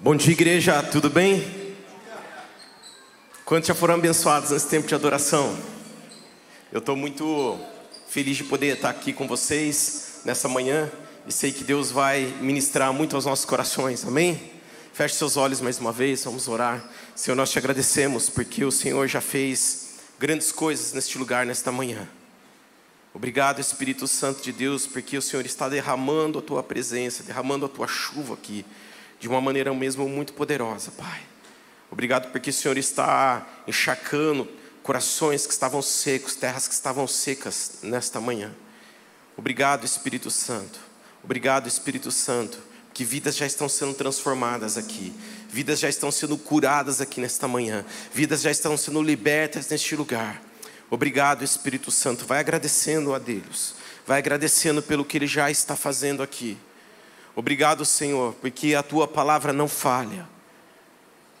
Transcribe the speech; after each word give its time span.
Bom 0.00 0.16
dia, 0.16 0.32
igreja, 0.32 0.82
tudo 0.82 1.08
bem? 1.08 1.76
Quantos 3.44 3.68
já 3.68 3.74
foram 3.76 3.94
abençoados 3.94 4.50
nesse 4.50 4.66
tempo 4.66 4.88
de 4.88 4.94
adoração? 4.94 5.56
Eu 6.72 6.80
estou 6.80 6.96
muito 6.96 7.58
feliz 8.08 8.36
de 8.36 8.42
poder 8.42 8.74
estar 8.74 8.90
aqui 8.90 9.12
com 9.12 9.28
vocês 9.28 10.20
nessa 10.24 10.48
manhã 10.48 10.90
e 11.28 11.32
sei 11.32 11.52
que 11.52 11.62
Deus 11.62 11.92
vai 11.92 12.24
ministrar 12.40 12.92
muito 12.92 13.14
aos 13.14 13.24
nossos 13.24 13.44
corações, 13.44 14.04
amém? 14.04 14.50
Feche 14.92 15.14
seus 15.14 15.36
olhos 15.36 15.60
mais 15.60 15.78
uma 15.78 15.92
vez, 15.92 16.24
vamos 16.24 16.48
orar. 16.48 16.84
Senhor, 17.14 17.36
nós 17.36 17.50
te 17.50 17.58
agradecemos 17.58 18.28
porque 18.28 18.64
o 18.64 18.72
Senhor 18.72 19.06
já 19.06 19.20
fez 19.20 20.00
grandes 20.18 20.50
coisas 20.50 20.92
neste 20.92 21.16
lugar, 21.16 21.46
nesta 21.46 21.70
manhã. 21.70 22.06
Obrigado, 23.14 23.60
Espírito 23.60 24.08
Santo 24.08 24.42
de 24.42 24.50
Deus, 24.50 24.88
porque 24.88 25.16
o 25.16 25.22
Senhor 25.22 25.46
está 25.46 25.68
derramando 25.68 26.40
a 26.40 26.42
tua 26.42 26.64
presença, 26.64 27.22
derramando 27.22 27.64
a 27.64 27.68
tua 27.68 27.86
chuva 27.86 28.34
aqui 28.34 28.66
de 29.24 29.28
uma 29.28 29.40
maneira 29.40 29.72
mesmo 29.72 30.06
muito 30.06 30.34
poderosa, 30.34 30.90
Pai. 30.90 31.22
Obrigado 31.90 32.30
porque 32.30 32.50
o 32.50 32.52
Senhor 32.52 32.76
está 32.76 33.46
encharcando 33.66 34.46
corações 34.82 35.46
que 35.46 35.52
estavam 35.54 35.80
secos, 35.80 36.36
terras 36.36 36.68
que 36.68 36.74
estavam 36.74 37.06
secas 37.06 37.78
nesta 37.82 38.20
manhã. 38.20 38.54
Obrigado, 39.34 39.86
Espírito 39.86 40.30
Santo. 40.30 40.78
Obrigado, 41.22 41.66
Espírito 41.66 42.10
Santo, 42.10 42.58
que 42.92 43.02
vidas 43.02 43.34
já 43.34 43.46
estão 43.46 43.66
sendo 43.66 43.94
transformadas 43.94 44.76
aqui, 44.76 45.10
vidas 45.48 45.80
já 45.80 45.88
estão 45.88 46.12
sendo 46.12 46.36
curadas 46.36 47.00
aqui 47.00 47.18
nesta 47.18 47.48
manhã, 47.48 47.82
vidas 48.12 48.42
já 48.42 48.50
estão 48.50 48.76
sendo 48.76 49.02
libertas 49.02 49.70
neste 49.70 49.96
lugar. 49.96 50.42
Obrigado, 50.90 51.42
Espírito 51.42 51.90
Santo. 51.90 52.26
Vai 52.26 52.40
agradecendo 52.40 53.14
a 53.14 53.18
Deus, 53.18 53.74
vai 54.06 54.18
agradecendo 54.18 54.82
pelo 54.82 55.02
que 55.02 55.16
Ele 55.16 55.26
já 55.26 55.50
está 55.50 55.74
fazendo 55.74 56.22
aqui. 56.22 56.58
Obrigado, 57.36 57.84
Senhor, 57.84 58.34
porque 58.40 58.74
a 58.74 58.82
tua 58.82 59.08
palavra 59.08 59.52
não 59.52 59.68
falha. 59.68 60.28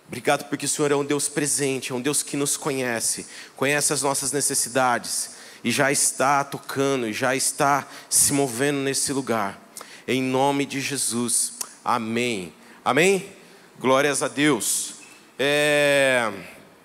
Obrigado 0.06 0.48
porque 0.48 0.66
o 0.66 0.68
Senhor 0.68 0.90
é 0.90 0.96
um 0.96 1.04
Deus 1.04 1.28
presente, 1.28 1.92
é 1.92 1.94
um 1.94 2.00
Deus 2.00 2.22
que 2.22 2.36
nos 2.36 2.56
conhece, 2.56 3.26
conhece 3.56 3.92
as 3.92 4.02
nossas 4.02 4.32
necessidades 4.32 5.36
e 5.62 5.70
já 5.70 5.90
está 5.90 6.44
tocando, 6.44 7.08
e 7.08 7.12
já 7.12 7.34
está 7.34 7.86
se 8.10 8.32
movendo 8.32 8.80
nesse 8.80 9.12
lugar. 9.12 9.58
Em 10.06 10.22
nome 10.22 10.66
de 10.66 10.80
Jesus. 10.80 11.54
Amém. 11.82 12.52
Amém? 12.84 13.32
Glórias 13.78 14.22
a 14.22 14.28
Deus. 14.28 14.96
É... 15.38 16.30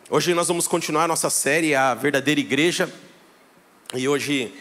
Hoje 0.10 0.34
nós 0.34 0.48
vamos 0.48 0.66
continuar 0.66 1.08
nossa 1.08 1.30
série, 1.30 1.76
A 1.76 1.94
Verdadeira 1.94 2.40
Igreja. 2.40 2.92
E 3.94 4.08
hoje 4.08 4.54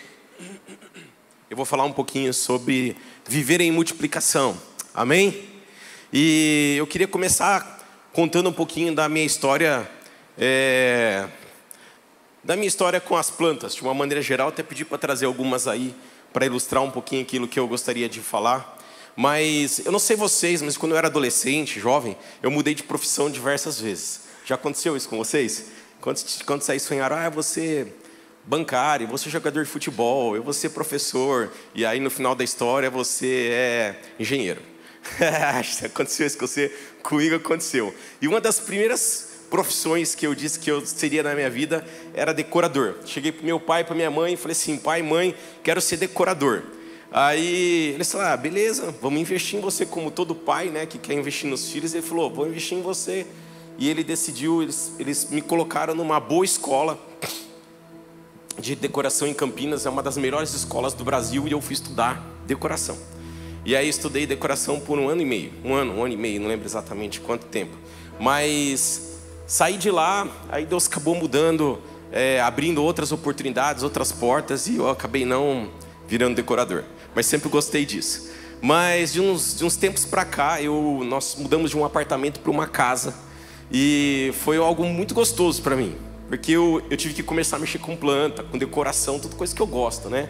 eu 1.50 1.56
vou 1.56 1.64
falar 1.64 1.84
um 1.84 1.92
pouquinho 1.92 2.32
sobre 2.34 2.94
viver 3.26 3.62
em 3.62 3.72
multiplicação. 3.72 4.54
Amém? 4.92 5.48
E 6.12 6.76
eu 6.78 6.86
queria 6.86 7.08
começar 7.08 7.78
contando 8.12 8.50
um 8.50 8.52
pouquinho 8.52 8.94
da 8.94 9.08
minha 9.08 9.24
história, 9.24 9.88
é, 10.36 11.26
da 12.44 12.54
minha 12.54 12.68
história 12.68 13.00
com 13.00 13.16
as 13.16 13.30
plantas, 13.30 13.74
de 13.74 13.80
uma 13.80 13.94
maneira 13.94 14.20
geral. 14.20 14.48
Até 14.48 14.62
pedi 14.62 14.84
para 14.84 14.98
trazer 14.98 15.24
algumas 15.24 15.66
aí 15.66 15.94
para 16.34 16.44
ilustrar 16.44 16.82
um 16.82 16.90
pouquinho 16.90 17.22
aquilo 17.22 17.48
que 17.48 17.58
eu 17.58 17.66
gostaria 17.66 18.10
de 18.10 18.20
falar. 18.20 18.76
Mas 19.16 19.78
eu 19.86 19.90
não 19.90 19.98
sei 19.98 20.16
vocês, 20.16 20.60
mas 20.60 20.76
quando 20.76 20.92
eu 20.92 20.98
era 20.98 21.08
adolescente, 21.08 21.80
jovem, 21.80 22.14
eu 22.42 22.50
mudei 22.50 22.74
de 22.74 22.82
profissão 22.82 23.30
diversas 23.30 23.80
vezes. 23.80 24.20
Já 24.44 24.54
aconteceu 24.54 24.94
isso 24.98 25.08
com 25.08 25.16
vocês? 25.16 25.70
Quando, 26.02 26.20
quando 26.44 26.60
vocês 26.60 26.82
sonharam, 26.82 27.16
ah, 27.16 27.30
você 27.30 27.90
bancário, 28.48 29.06
você 29.06 29.28
jogador 29.28 29.62
de 29.62 29.70
futebol, 29.70 30.34
eu 30.34 30.42
vou 30.42 30.54
ser 30.54 30.70
professor, 30.70 31.52
e 31.74 31.84
aí 31.84 32.00
no 32.00 32.10
final 32.10 32.34
da 32.34 32.42
história 32.42 32.88
você 32.88 33.50
é 33.52 34.00
engenheiro. 34.18 34.62
aconteceu 35.84 36.26
isso 36.26 36.38
com 36.38 36.46
você, 36.46 36.74
comigo 37.02 37.36
aconteceu. 37.36 37.94
E 38.22 38.26
uma 38.26 38.40
das 38.40 38.58
primeiras 38.58 39.28
profissões 39.50 40.14
que 40.14 40.26
eu 40.26 40.34
disse 40.34 40.58
que 40.58 40.70
eu 40.70 40.84
seria 40.84 41.22
na 41.22 41.34
minha 41.34 41.50
vida 41.50 41.86
era 42.14 42.32
decorador. 42.32 42.94
Cheguei 43.04 43.32
para 43.32 43.44
meu 43.44 43.60
pai, 43.60 43.84
para 43.84 43.94
minha 43.94 44.10
mãe 44.10 44.32
e 44.32 44.36
falei 44.36 44.52
assim: 44.52 44.78
pai, 44.78 45.02
mãe, 45.02 45.34
quero 45.62 45.80
ser 45.80 45.98
decorador. 45.98 46.62
Aí 47.12 47.92
eles 47.94 48.10
falaram: 48.10 48.32
ah, 48.32 48.36
beleza, 48.36 48.94
vamos 49.02 49.20
investir 49.20 49.58
em 49.58 49.62
você, 49.62 49.84
como 49.84 50.10
todo 50.10 50.34
pai, 50.34 50.70
né, 50.70 50.86
que 50.86 50.96
quer 50.96 51.12
investir 51.12 51.50
nos 51.50 51.70
filhos. 51.70 51.92
Ele 51.92 52.02
falou: 52.02 52.32
vou 52.32 52.46
investir 52.46 52.78
em 52.78 52.82
você. 52.82 53.26
E 53.76 53.88
ele 53.88 54.02
decidiu, 54.02 54.62
eles, 54.62 54.92
eles 54.98 55.30
me 55.30 55.40
colocaram 55.40 55.94
numa 55.94 56.18
boa 56.18 56.44
escola 56.44 56.98
de 58.58 58.74
decoração 58.74 59.28
em 59.28 59.34
Campinas, 59.34 59.86
é 59.86 59.90
uma 59.90 60.02
das 60.02 60.16
melhores 60.16 60.52
escolas 60.52 60.92
do 60.92 61.04
Brasil 61.04 61.46
e 61.46 61.52
eu 61.52 61.60
fui 61.60 61.74
estudar 61.74 62.22
decoração. 62.46 62.96
E 63.64 63.76
aí 63.76 63.88
estudei 63.88 64.26
decoração 64.26 64.80
por 64.80 64.98
um 64.98 65.08
ano 65.08 65.22
e 65.22 65.24
meio, 65.24 65.52
um 65.64 65.74
ano, 65.74 65.94
um 65.94 66.04
ano 66.04 66.14
e 66.14 66.16
meio, 66.16 66.40
não 66.40 66.48
lembro 66.48 66.66
exatamente 66.66 67.20
quanto 67.20 67.46
tempo. 67.46 67.76
Mas 68.18 69.20
saí 69.46 69.76
de 69.76 69.90
lá, 69.90 70.26
aí 70.48 70.66
Deus 70.66 70.86
acabou 70.86 71.14
mudando, 71.14 71.78
é, 72.10 72.40
abrindo 72.40 72.82
outras 72.82 73.12
oportunidades, 73.12 73.82
outras 73.82 74.10
portas 74.10 74.66
e 74.66 74.76
eu 74.76 74.88
acabei 74.88 75.24
não 75.24 75.70
virando 76.08 76.34
decorador. 76.34 76.82
Mas 77.14 77.26
sempre 77.26 77.48
gostei 77.48 77.84
disso. 77.84 78.28
Mas 78.60 79.12
de 79.12 79.20
uns, 79.20 79.56
de 79.56 79.64
uns 79.64 79.76
tempos 79.76 80.04
para 80.04 80.24
cá, 80.24 80.60
eu, 80.60 81.02
nós 81.04 81.36
mudamos 81.36 81.70
de 81.70 81.76
um 81.76 81.84
apartamento 81.84 82.40
para 82.40 82.50
uma 82.50 82.66
casa 82.66 83.14
e 83.70 84.32
foi 84.40 84.56
algo 84.56 84.84
muito 84.84 85.14
gostoso 85.14 85.62
para 85.62 85.76
mim. 85.76 86.07
Porque 86.28 86.52
eu, 86.52 86.82
eu 86.90 86.96
tive 86.96 87.14
que 87.14 87.22
começar 87.22 87.56
a 87.56 87.58
mexer 87.58 87.78
com 87.78 87.96
planta, 87.96 88.42
com 88.42 88.58
decoração, 88.58 89.18
tudo 89.18 89.34
coisa 89.34 89.54
que 89.54 89.62
eu 89.62 89.66
gosto, 89.66 90.10
né? 90.10 90.28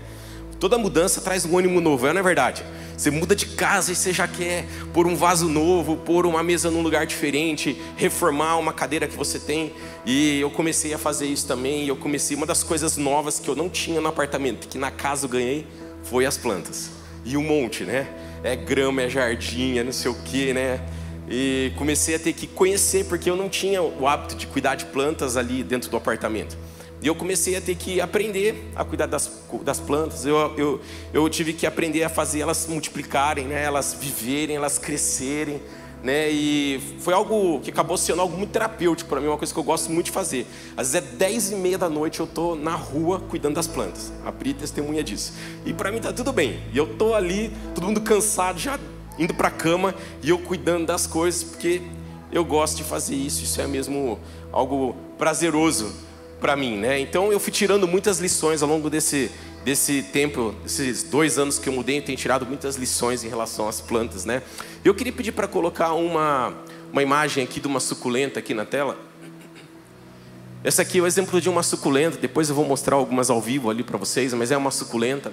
Toda 0.60 0.76
mudança 0.76 1.20
traz 1.20 1.44
um 1.44 1.56
ânimo 1.56 1.80
novo, 1.80 2.06
é 2.06 2.12
não 2.12 2.20
é 2.20 2.22
verdade? 2.22 2.64
Você 2.96 3.12
muda 3.12 3.36
de 3.36 3.46
casa 3.46 3.92
e 3.92 3.94
você 3.94 4.12
já 4.12 4.26
quer 4.26 4.64
pôr 4.92 5.06
um 5.06 5.14
vaso 5.14 5.48
novo, 5.48 5.96
pôr 5.98 6.26
uma 6.26 6.42
mesa 6.42 6.68
num 6.68 6.82
lugar 6.82 7.06
diferente, 7.06 7.80
reformar 7.96 8.56
uma 8.56 8.72
cadeira 8.72 9.06
que 9.06 9.16
você 9.16 9.38
tem. 9.38 9.72
E 10.04 10.40
eu 10.40 10.50
comecei 10.50 10.92
a 10.92 10.98
fazer 10.98 11.26
isso 11.26 11.46
também. 11.46 11.84
E 11.84 11.88
eu 11.88 11.94
comecei 11.94 12.36
uma 12.36 12.44
das 12.44 12.64
coisas 12.64 12.96
novas 12.96 13.38
que 13.38 13.48
eu 13.48 13.54
não 13.54 13.68
tinha 13.68 14.00
no 14.00 14.08
apartamento, 14.08 14.66
que 14.66 14.78
na 14.78 14.90
casa 14.90 15.26
eu 15.26 15.28
ganhei, 15.30 15.64
foi 16.02 16.26
as 16.26 16.36
plantas. 16.36 16.90
E 17.24 17.36
um 17.36 17.42
monte, 17.44 17.84
né? 17.84 18.08
É 18.42 18.56
grama, 18.56 19.02
é 19.02 19.08
jardim, 19.08 19.78
é 19.78 19.84
não 19.84 19.92
sei 19.92 20.10
o 20.10 20.14
que, 20.24 20.52
né? 20.52 20.80
E 21.30 21.72
comecei 21.76 22.14
a 22.14 22.18
ter 22.18 22.32
que 22.32 22.46
conhecer, 22.46 23.04
porque 23.04 23.28
eu 23.30 23.36
não 23.36 23.48
tinha 23.48 23.82
o 23.82 24.06
hábito 24.06 24.34
de 24.34 24.46
cuidar 24.46 24.74
de 24.74 24.86
plantas 24.86 25.36
ali 25.36 25.62
dentro 25.62 25.90
do 25.90 25.96
apartamento. 25.96 26.56
E 27.00 27.06
eu 27.06 27.14
comecei 27.14 27.54
a 27.56 27.60
ter 27.60 27.76
que 27.76 28.00
aprender 28.00 28.70
a 28.74 28.84
cuidar 28.84 29.06
das, 29.06 29.30
das 29.62 29.78
plantas. 29.78 30.26
Eu, 30.26 30.36
eu, 30.56 30.80
eu 31.12 31.28
tive 31.28 31.52
que 31.52 31.66
aprender 31.66 32.02
a 32.02 32.08
fazer 32.08 32.40
elas 32.40 32.66
multiplicarem, 32.66 33.46
né? 33.46 33.62
elas 33.62 33.94
viverem, 33.94 34.56
elas 34.56 34.78
crescerem. 34.78 35.60
Né? 36.02 36.30
E 36.30 36.80
foi 37.00 37.14
algo 37.14 37.60
que 37.60 37.70
acabou 37.70 37.96
sendo 37.96 38.20
algo 38.20 38.36
muito 38.36 38.50
terapêutico 38.50 39.08
para 39.08 39.20
mim, 39.20 39.26
uma 39.26 39.36
coisa 39.36 39.52
que 39.52 39.58
eu 39.58 39.64
gosto 39.64 39.90
muito 39.90 40.06
de 40.06 40.12
fazer. 40.12 40.46
Às 40.76 40.92
vezes 40.92 41.08
é 41.08 41.16
10 41.16 41.52
e 41.52 41.54
meia 41.56 41.78
da 41.78 41.88
noite, 41.88 42.20
eu 42.20 42.26
estou 42.26 42.56
na 42.56 42.74
rua 42.74 43.20
cuidando 43.20 43.54
das 43.54 43.66
plantas. 43.66 44.12
A 44.24 44.32
Pri 44.32 44.54
testemunha 44.54 45.02
disso. 45.02 45.32
E 45.64 45.72
para 45.72 45.92
mim 45.92 46.00
tá 46.00 46.12
tudo 46.12 46.32
bem. 46.32 46.60
E 46.72 46.78
eu 46.78 46.92
estou 46.92 47.14
ali, 47.14 47.52
todo 47.74 47.86
mundo 47.86 48.00
cansado, 48.00 48.58
já 48.58 48.78
indo 49.18 49.34
para 49.34 49.48
a 49.48 49.50
cama 49.50 49.94
e 50.22 50.30
eu 50.30 50.38
cuidando 50.38 50.86
das 50.86 51.06
coisas, 51.06 51.42
porque 51.42 51.82
eu 52.30 52.44
gosto 52.44 52.76
de 52.76 52.84
fazer 52.84 53.14
isso, 53.14 53.42
isso 53.42 53.60
é 53.60 53.66
mesmo 53.66 54.18
algo 54.52 54.94
prazeroso 55.16 55.92
para 56.40 56.54
mim, 56.54 56.76
né? 56.76 57.00
Então 57.00 57.32
eu 57.32 57.40
fui 57.40 57.52
tirando 57.52 57.88
muitas 57.88 58.18
lições 58.18 58.62
ao 58.62 58.68
longo 58.68 58.88
desse, 58.88 59.30
desse 59.64 60.02
tempo, 60.02 60.54
esses 60.64 61.02
dois 61.02 61.38
anos 61.38 61.58
que 61.58 61.68
eu 61.68 61.72
mudei, 61.72 61.98
eu 61.98 62.02
tenho 62.02 62.16
tirado 62.16 62.46
muitas 62.46 62.76
lições 62.76 63.24
em 63.24 63.28
relação 63.28 63.68
às 63.68 63.80
plantas, 63.80 64.24
né? 64.24 64.42
Eu 64.84 64.94
queria 64.94 65.12
pedir 65.12 65.32
para 65.32 65.48
colocar 65.48 65.94
uma, 65.94 66.54
uma 66.92 67.02
imagem 67.02 67.42
aqui 67.42 67.60
de 67.60 67.66
uma 67.66 67.80
suculenta 67.80 68.38
aqui 68.38 68.54
na 68.54 68.64
tela. 68.64 68.96
Essa 70.62 70.82
aqui 70.82 70.98
é 70.98 71.02
o 71.02 71.06
exemplo 71.06 71.40
de 71.40 71.48
uma 71.48 71.62
suculenta, 71.62 72.18
depois 72.18 72.48
eu 72.48 72.54
vou 72.54 72.64
mostrar 72.64 72.96
algumas 72.96 73.30
ao 73.30 73.40
vivo 73.40 73.70
ali 73.70 73.82
para 73.82 73.96
vocês, 73.96 74.34
mas 74.34 74.50
é 74.50 74.56
uma 74.56 74.70
suculenta. 74.70 75.32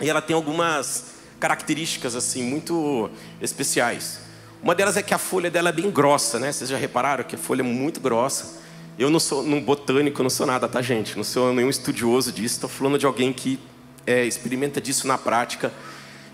E 0.00 0.08
ela 0.08 0.22
tem 0.22 0.34
algumas 0.34 1.19
características 1.40 2.14
assim 2.14 2.42
muito 2.42 3.10
especiais. 3.40 4.20
Uma 4.62 4.74
delas 4.74 4.96
é 4.96 5.02
que 5.02 5.14
a 5.14 5.18
folha 5.18 5.50
dela 5.50 5.70
é 5.70 5.72
bem 5.72 5.90
grossa, 5.90 6.38
né? 6.38 6.52
Vocês 6.52 6.68
já 6.68 6.76
repararam 6.76 7.24
que 7.24 7.34
a 7.34 7.38
folha 7.38 7.62
é 7.62 7.64
muito 7.64 7.98
grossa. 7.98 8.60
Eu 8.98 9.08
não 9.08 9.18
sou 9.18 9.42
um 9.42 9.60
botânico, 9.60 10.22
não 10.22 10.28
sou 10.28 10.46
nada, 10.46 10.68
tá, 10.68 10.82
gente? 10.82 11.16
Não 11.16 11.24
sou 11.24 11.54
nenhum 11.54 11.70
estudioso 11.70 12.30
disso. 12.30 12.56
Estou 12.56 12.68
falando 12.68 12.98
de 12.98 13.06
alguém 13.06 13.32
que 13.32 13.58
é, 14.06 14.26
experimenta 14.26 14.78
disso 14.78 15.06
na 15.08 15.16
prática. 15.16 15.72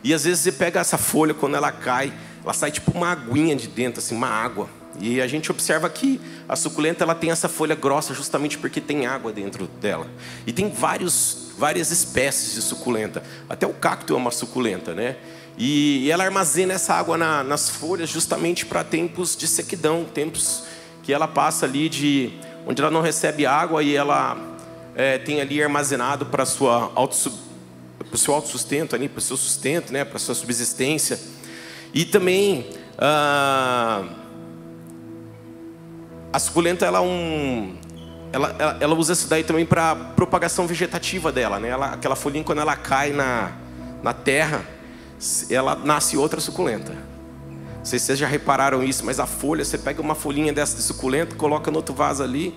E 0.02 0.12
às 0.12 0.24
vezes 0.24 0.40
você 0.40 0.50
pega 0.50 0.80
essa 0.80 0.98
folha, 0.98 1.32
quando 1.32 1.54
ela 1.54 1.70
cai, 1.70 2.12
ela 2.42 2.52
sai 2.52 2.72
tipo 2.72 2.90
uma 2.90 3.12
aguinha 3.12 3.54
de 3.54 3.68
dentro, 3.68 4.00
assim, 4.00 4.16
uma 4.16 4.28
água. 4.28 4.68
E 4.98 5.20
a 5.20 5.26
gente 5.26 5.50
observa 5.50 5.88
que 5.88 6.20
a 6.48 6.56
suculenta 6.56 7.04
ela 7.04 7.14
tem 7.14 7.30
essa 7.30 7.48
folha 7.48 7.74
grossa 7.74 8.14
justamente 8.14 8.58
porque 8.58 8.80
tem 8.80 9.06
água 9.06 9.32
dentro 9.32 9.68
dela. 9.80 10.06
E 10.46 10.52
tem 10.52 10.70
vários, 10.70 11.45
várias 11.58 11.90
espécies 11.90 12.54
de 12.54 12.62
suculenta. 12.62 13.22
Até 13.48 13.66
o 13.66 13.72
cacto 13.72 14.14
é 14.14 14.16
uma 14.16 14.30
suculenta, 14.30 14.94
né? 14.94 15.16
E, 15.58 16.10
ela 16.10 16.24
armazena 16.24 16.74
essa 16.74 16.94
água 16.94 17.16
na, 17.16 17.42
nas 17.42 17.70
folhas 17.70 18.10
justamente 18.10 18.66
para 18.66 18.84
tempos 18.84 19.36
de 19.36 19.48
sequidão, 19.48 20.04
tempos 20.04 20.64
que 21.02 21.12
ela 21.12 21.26
passa 21.26 21.64
ali 21.64 21.88
de 21.88 22.32
onde 22.66 22.82
ela 22.82 22.90
não 22.90 23.00
recebe 23.00 23.46
água 23.46 23.82
e 23.82 23.94
ela 23.94 24.36
é, 24.94 25.18
tem 25.18 25.40
ali 25.40 25.62
armazenado 25.62 26.26
para 26.26 26.44
sua 26.44 26.92
auto, 26.94 27.32
o 28.12 28.18
seu 28.18 28.34
autossustento, 28.34 28.96
para 28.96 29.18
o 29.18 29.20
seu 29.20 29.36
sustento, 29.36 29.92
né, 29.92 30.04
para 30.04 30.18
sua 30.18 30.34
subsistência. 30.34 31.18
E 31.94 32.04
também 32.04 32.66
Ah, 32.98 34.04
a 36.32 36.38
suculenta 36.38 36.86
ela, 36.86 36.98
é 36.98 37.00
um, 37.02 37.76
ela, 38.36 38.54
ela, 38.58 38.76
ela 38.80 38.94
usa 38.94 39.14
isso 39.14 39.28
daí 39.28 39.42
também 39.42 39.64
para 39.64 39.94
propagação 39.94 40.66
vegetativa 40.66 41.32
dela, 41.32 41.58
né? 41.58 41.70
Ela, 41.70 41.94
aquela 41.94 42.14
folhinha 42.14 42.44
quando 42.44 42.60
ela 42.60 42.76
cai 42.76 43.10
na, 43.10 43.52
na 44.02 44.12
terra, 44.12 44.62
ela 45.48 45.74
nasce 45.74 46.18
outra 46.18 46.38
suculenta. 46.38 46.92
Não 46.92 47.84
sei 47.84 47.98
se 47.98 48.04
vocês 48.04 48.18
já 48.18 48.26
repararam 48.26 48.84
isso, 48.84 49.06
mas 49.06 49.18
a 49.18 49.26
folha, 49.26 49.64
você 49.64 49.78
pega 49.78 50.02
uma 50.02 50.14
folhinha 50.14 50.52
dessa 50.52 50.76
de 50.76 50.82
suculenta, 50.82 51.34
coloca 51.34 51.70
no 51.70 51.78
outro 51.78 51.94
vaso 51.94 52.22
ali, 52.22 52.54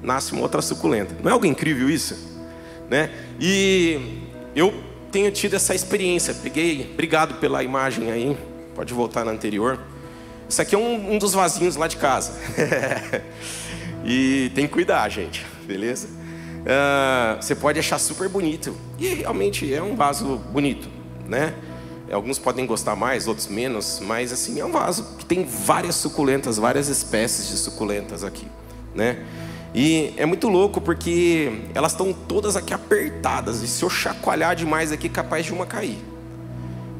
nasce 0.00 0.32
uma 0.32 0.42
outra 0.42 0.62
suculenta. 0.62 1.16
Não 1.20 1.28
é 1.28 1.32
algo 1.32 1.44
incrível 1.44 1.90
isso? 1.90 2.16
Né? 2.88 3.10
E 3.40 4.22
eu 4.54 4.72
tenho 5.10 5.32
tido 5.32 5.54
essa 5.54 5.74
experiência. 5.74 6.34
Peguei, 6.34 6.88
obrigado 6.92 7.40
pela 7.40 7.64
imagem 7.64 8.12
aí, 8.12 8.38
pode 8.76 8.94
voltar 8.94 9.24
na 9.24 9.32
anterior. 9.32 9.80
Isso 10.48 10.62
aqui 10.62 10.76
é 10.76 10.78
um, 10.78 11.14
um 11.14 11.18
dos 11.18 11.32
vasinhos 11.32 11.74
lá 11.74 11.88
de 11.88 11.96
casa. 11.96 12.32
e 14.06 14.50
tem 14.54 14.68
que 14.68 14.72
cuidar, 14.72 15.08
gente, 15.08 15.44
beleza? 15.66 16.06
Uh, 16.06 17.42
você 17.42 17.56
pode 17.56 17.78
achar 17.78 17.98
super 17.98 18.28
bonito. 18.28 18.76
E 18.98 19.08
realmente 19.08 19.72
é 19.74 19.82
um 19.82 19.96
vaso 19.96 20.36
bonito, 20.52 20.88
né? 21.26 21.52
Alguns 22.10 22.38
podem 22.38 22.64
gostar 22.66 22.94
mais, 22.94 23.26
outros 23.26 23.48
menos, 23.48 24.00
mas 24.00 24.32
assim, 24.32 24.60
é 24.60 24.64
um 24.64 24.70
vaso 24.70 25.16
que 25.18 25.24
tem 25.24 25.44
várias 25.44 25.96
suculentas, 25.96 26.56
várias 26.56 26.88
espécies 26.88 27.48
de 27.48 27.56
suculentas 27.56 28.22
aqui, 28.22 28.46
né? 28.94 29.24
E 29.74 30.14
é 30.16 30.24
muito 30.24 30.48
louco 30.48 30.80
porque 30.80 31.62
elas 31.74 31.92
estão 31.92 32.12
todas 32.12 32.54
aqui 32.54 32.72
apertadas, 32.72 33.60
e 33.60 33.66
se 33.66 33.82
eu 33.82 33.90
chacoalhar 33.90 34.54
demais 34.54 34.92
aqui, 34.92 35.08
capaz 35.08 35.44
de 35.44 35.52
uma 35.52 35.66
cair. 35.66 35.98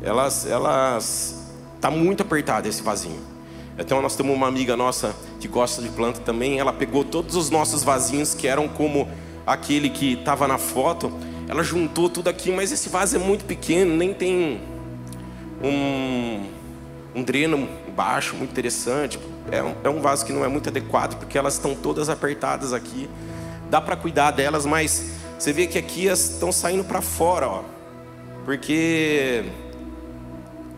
Elas, 0.02 0.44
elas, 0.44 1.52
tá 1.80 1.88
muito 1.88 2.22
apertado 2.22 2.68
esse 2.68 2.82
vasinho. 2.82 3.35
Então 3.78 4.00
nós 4.00 4.16
temos 4.16 4.34
uma 4.34 4.48
amiga 4.48 4.76
nossa 4.76 5.14
que 5.38 5.46
gosta 5.48 5.82
de 5.82 5.88
planta 5.90 6.20
também. 6.20 6.58
Ela 6.58 6.72
pegou 6.72 7.04
todos 7.04 7.36
os 7.36 7.50
nossos 7.50 7.82
vasinhos 7.82 8.34
que 8.34 8.48
eram 8.48 8.68
como 8.68 9.08
aquele 9.46 9.90
que 9.90 10.14
estava 10.14 10.48
na 10.48 10.58
foto. 10.58 11.12
Ela 11.48 11.62
juntou 11.62 12.08
tudo 12.08 12.28
aqui, 12.28 12.50
mas 12.50 12.72
esse 12.72 12.88
vaso 12.88 13.16
é 13.16 13.18
muito 13.18 13.44
pequeno, 13.44 13.94
nem 13.94 14.12
tem 14.12 14.60
um, 15.62 16.44
um 17.14 17.22
dreno 17.22 17.68
baixo, 17.94 18.34
muito 18.34 18.50
interessante. 18.50 19.18
É 19.50 19.62
um, 19.62 19.74
é 19.84 19.88
um 19.88 20.00
vaso 20.00 20.26
que 20.26 20.32
não 20.32 20.44
é 20.44 20.48
muito 20.48 20.68
adequado 20.68 21.16
porque 21.18 21.38
elas 21.38 21.54
estão 21.54 21.74
todas 21.74 22.08
apertadas 22.08 22.72
aqui. 22.72 23.08
Dá 23.70 23.80
para 23.80 23.96
cuidar 23.96 24.30
delas, 24.32 24.64
mas 24.66 25.12
você 25.38 25.52
vê 25.52 25.66
que 25.66 25.78
aqui 25.78 26.08
elas 26.08 26.30
estão 26.30 26.50
saindo 26.50 26.82
para 26.82 27.02
fora, 27.02 27.48
ó, 27.48 27.62
porque 28.44 29.44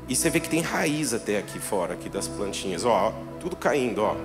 e 0.09 0.17
você 0.17 0.31
vê 0.31 0.41
que 0.41 0.49
tem 0.49 0.63
raiz 0.63 1.13
até 1.13 1.39
aqui 1.39 1.59
fora, 1.59 1.93
aqui 1.93 2.09
das 2.09 2.27
plantinhas, 2.27 2.85
ó, 2.85 3.13
tudo 3.39 3.55
caindo, 3.55 4.03
ó. 4.03 4.17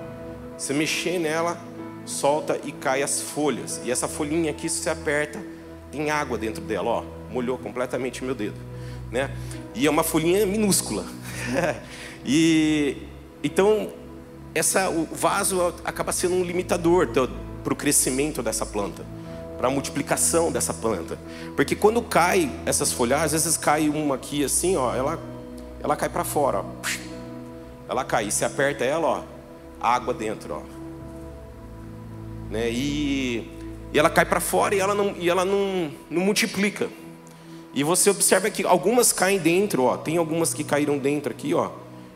Você 0.58 0.74
mexer 0.74 1.20
nela, 1.20 1.58
solta 2.06 2.58
e 2.64 2.72
cai 2.72 3.04
as 3.04 3.22
folhas. 3.22 3.82
E 3.84 3.92
essa 3.92 4.08
folhinha 4.08 4.52
aqui, 4.52 4.70
se 4.70 4.82
você 4.82 4.90
aperta, 4.90 5.44
tem 5.92 6.10
água 6.10 6.38
dentro 6.38 6.64
dela, 6.64 6.90
ó. 6.90 7.04
Molhou 7.30 7.58
completamente 7.58 8.24
meu 8.24 8.34
dedo, 8.34 8.56
né? 9.12 9.30
E 9.76 9.86
é 9.86 9.90
uma 9.90 10.04
folhinha 10.04 10.46
minúscula. 10.46 11.06
e 12.26 12.98
então 13.44 13.92
essa 14.56 14.90
o 14.90 15.06
vaso 15.12 15.74
acaba 15.84 16.14
sendo 16.14 16.36
um 16.36 16.44
limitador 16.44 17.08
para 17.62 17.74
o 17.74 17.76
crescimento 17.76 18.42
dessa 18.42 18.66
planta, 18.66 19.04
para 19.58 19.68
a 19.68 19.72
multiplicação 19.72 20.50
dessa 20.50 20.74
planta. 20.74 21.20
Porque 21.58 21.76
quando 21.76 22.02
cai 22.02 22.50
essas 22.66 22.92
folhas, 22.94 23.22
às 23.22 23.32
vezes 23.34 23.58
cai 23.58 23.90
uma 23.90 24.16
aqui 24.16 24.46
assim, 24.46 24.78
ó, 24.78 24.96
ela 24.96 25.33
ela 25.84 25.98
cai 25.98 26.08
para 26.08 26.24
fora, 26.24 26.60
ó. 26.60 26.66
Ela 27.90 28.06
cai, 28.06 28.32
se 28.32 28.46
aperta 28.46 28.86
ela, 28.86 29.08
ó, 29.08 29.24
água 29.80 30.14
dentro, 30.14 30.56
ó. 30.56 30.62
Né? 32.50 32.72
E, 32.72 33.52
e 33.92 34.00
ela 34.00 34.10
cai 34.10 34.26
para 34.26 34.40
fora 34.40 34.74
e 34.74 34.80
ela 34.80 34.96
não, 34.96 35.14
e 35.18 35.30
ela 35.30 35.44
não, 35.44 35.92
não 36.10 36.22
multiplica. 36.22 36.90
E 37.74 37.84
você 37.84 38.10
observa 38.10 38.50
que 38.50 38.64
algumas 38.64 39.12
caem 39.12 39.38
dentro, 39.38 39.84
ó. 39.84 39.98
Tem 39.98 40.18
algumas 40.18 40.54
que 40.54 40.64
caíram 40.64 40.98
dentro 40.98 41.32
aqui, 41.32 41.54
ó. 41.54 41.72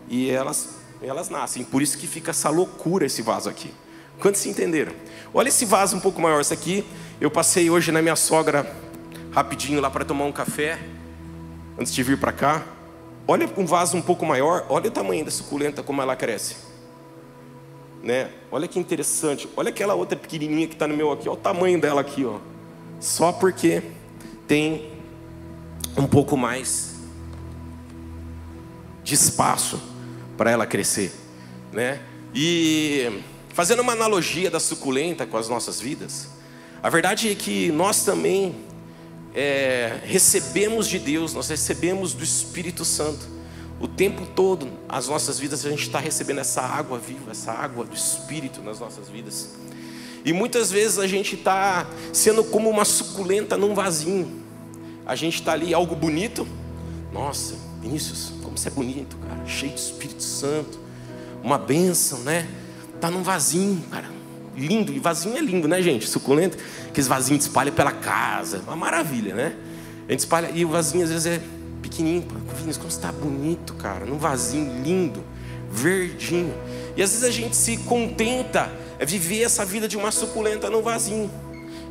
E 0.07 0.29
elas, 0.29 0.77
elas 1.01 1.29
nascem. 1.29 1.63
Por 1.63 1.81
isso 1.81 1.97
que 1.97 2.07
fica 2.07 2.31
essa 2.31 2.49
loucura 2.49 3.05
esse 3.05 3.21
vaso 3.21 3.49
aqui. 3.49 3.73
Quantos 4.19 4.39
se 4.39 4.49
entenderam? 4.49 4.93
Olha 5.33 5.49
esse 5.49 5.65
vaso 5.65 5.97
um 5.97 5.99
pouco 5.99 6.21
maior. 6.21 6.39
Esse 6.39 6.53
aqui, 6.53 6.85
eu 7.19 7.29
passei 7.29 7.69
hoje 7.69 7.91
na 7.91 8.01
minha 8.01 8.15
sogra 8.15 8.71
rapidinho 9.33 9.81
lá 9.81 9.89
para 9.89 10.05
tomar 10.05 10.25
um 10.25 10.31
café 10.31 10.79
antes 11.77 11.93
de 11.93 12.01
vir 12.01 12.17
para 12.17 12.31
cá. 12.31 12.63
Olha 13.27 13.49
um 13.57 13.65
vaso 13.65 13.97
um 13.97 14.01
pouco 14.01 14.25
maior, 14.25 14.65
olha 14.69 14.87
o 14.87 14.91
tamanho 14.91 15.25
da 15.25 15.31
suculenta, 15.31 15.83
como 15.83 16.01
ela 16.01 16.15
cresce. 16.15 16.55
Né? 18.01 18.29
Olha 18.49 18.67
que 18.67 18.79
interessante. 18.79 19.49
Olha 19.57 19.69
aquela 19.69 19.95
outra 19.95 20.17
pequenininha 20.17 20.65
que 20.65 20.75
está 20.75 20.87
no 20.87 20.95
meu 20.95 21.11
aqui, 21.11 21.27
olha 21.27 21.37
o 21.37 21.41
tamanho 21.41 21.79
dela 21.79 21.99
aqui, 21.99 22.23
ó. 22.23 22.39
Só 23.01 23.33
porque 23.33 23.83
tem 24.47 24.93
um 25.97 26.07
pouco 26.07 26.37
mais 26.37 26.95
de 29.03 29.13
espaço 29.13 29.81
para 30.37 30.49
ela 30.49 30.65
crescer, 30.65 31.11
né? 31.73 31.99
E 32.33 33.21
fazendo 33.49 33.81
uma 33.81 33.91
analogia 33.91 34.49
da 34.49 34.59
suculenta 34.59 35.25
com 35.25 35.35
as 35.35 35.49
nossas 35.49 35.81
vidas, 35.81 36.29
a 36.81 36.89
verdade 36.89 37.31
é 37.31 37.35
que 37.35 37.71
nós 37.71 38.05
também 38.05 38.66
é, 39.33 39.99
recebemos 40.03 40.87
de 40.87 40.99
Deus, 40.99 41.33
nós 41.33 41.47
recebemos 41.49 42.13
do 42.13 42.23
Espírito 42.23 42.83
Santo. 42.83 43.37
O 43.79 43.87
tempo 43.87 44.25
todo, 44.25 44.67
as 44.89 45.07
nossas 45.07 45.37
vidas, 45.37 45.65
a 45.65 45.69
gente 45.69 45.83
está 45.83 45.99
recebendo 45.99 46.39
essa 46.39 46.61
água 46.61 46.97
viva, 46.97 47.31
essa 47.31 47.51
água 47.51 47.85
do 47.85 47.95
Espírito 47.95 48.61
nas 48.61 48.79
nossas 48.79 49.07
vidas. 49.07 49.49
E 50.25 50.33
muitas 50.33 50.71
vezes 50.71 50.97
a 50.97 51.05
gente 51.05 51.35
está 51.35 51.87
sendo 52.11 52.43
como 52.43 52.69
uma 52.69 52.83
suculenta 52.83 53.55
num 53.55 53.75
vasinho. 53.75 54.43
A 55.05 55.15
gente 55.15 55.35
está 55.35 55.53
ali, 55.53 55.73
algo 55.73 55.95
bonito. 55.95 56.47
Nossa, 57.13 57.55
Vinícius, 57.81 58.33
como 58.41 58.57
você 58.57 58.69
é 58.69 58.71
bonito, 58.71 59.15
cara. 59.17 59.45
Cheio 59.45 59.73
de 59.73 59.79
Espírito 59.79 60.23
Santo. 60.23 60.79
Uma 61.43 61.59
bênção, 61.59 62.19
né? 62.19 62.49
Está 62.95 63.11
num 63.11 63.21
vasinho, 63.21 63.83
cara 63.91 64.16
lindo, 64.57 64.91
e 64.91 64.99
vasinho 64.99 65.37
é 65.37 65.41
lindo, 65.41 65.67
né, 65.67 65.81
gente? 65.81 66.07
Suculento, 66.07 66.57
aqueles 66.87 67.07
vasinhos 67.07 67.45
espalha 67.45 67.71
pela 67.71 67.91
casa, 67.91 68.61
uma 68.65 68.75
maravilha, 68.75 69.35
né? 69.35 69.55
A 70.07 70.11
gente 70.11 70.19
espalha, 70.19 70.49
e 70.53 70.65
o 70.65 70.69
vasinho 70.69 71.03
às 71.03 71.09
vezes 71.09 71.25
é 71.25 71.41
pequenininho, 71.81 72.27
Vinícius, 72.55 72.77
como 72.77 72.89
está 72.89 73.11
bonito, 73.11 73.73
cara, 73.75 74.05
num 74.05 74.17
vasinho 74.17 74.83
lindo, 74.83 75.23
verdinho. 75.71 76.53
E 76.95 77.03
às 77.03 77.11
vezes 77.11 77.23
a 77.23 77.31
gente 77.31 77.55
se 77.55 77.77
contenta 77.77 78.71
é 78.99 79.05
viver 79.05 79.43
essa 79.43 79.63
vida 79.63 79.87
de 79.87 79.95
uma 79.95 80.11
suculenta 80.11 80.69
num 80.69 80.81
vasinho 80.81 81.29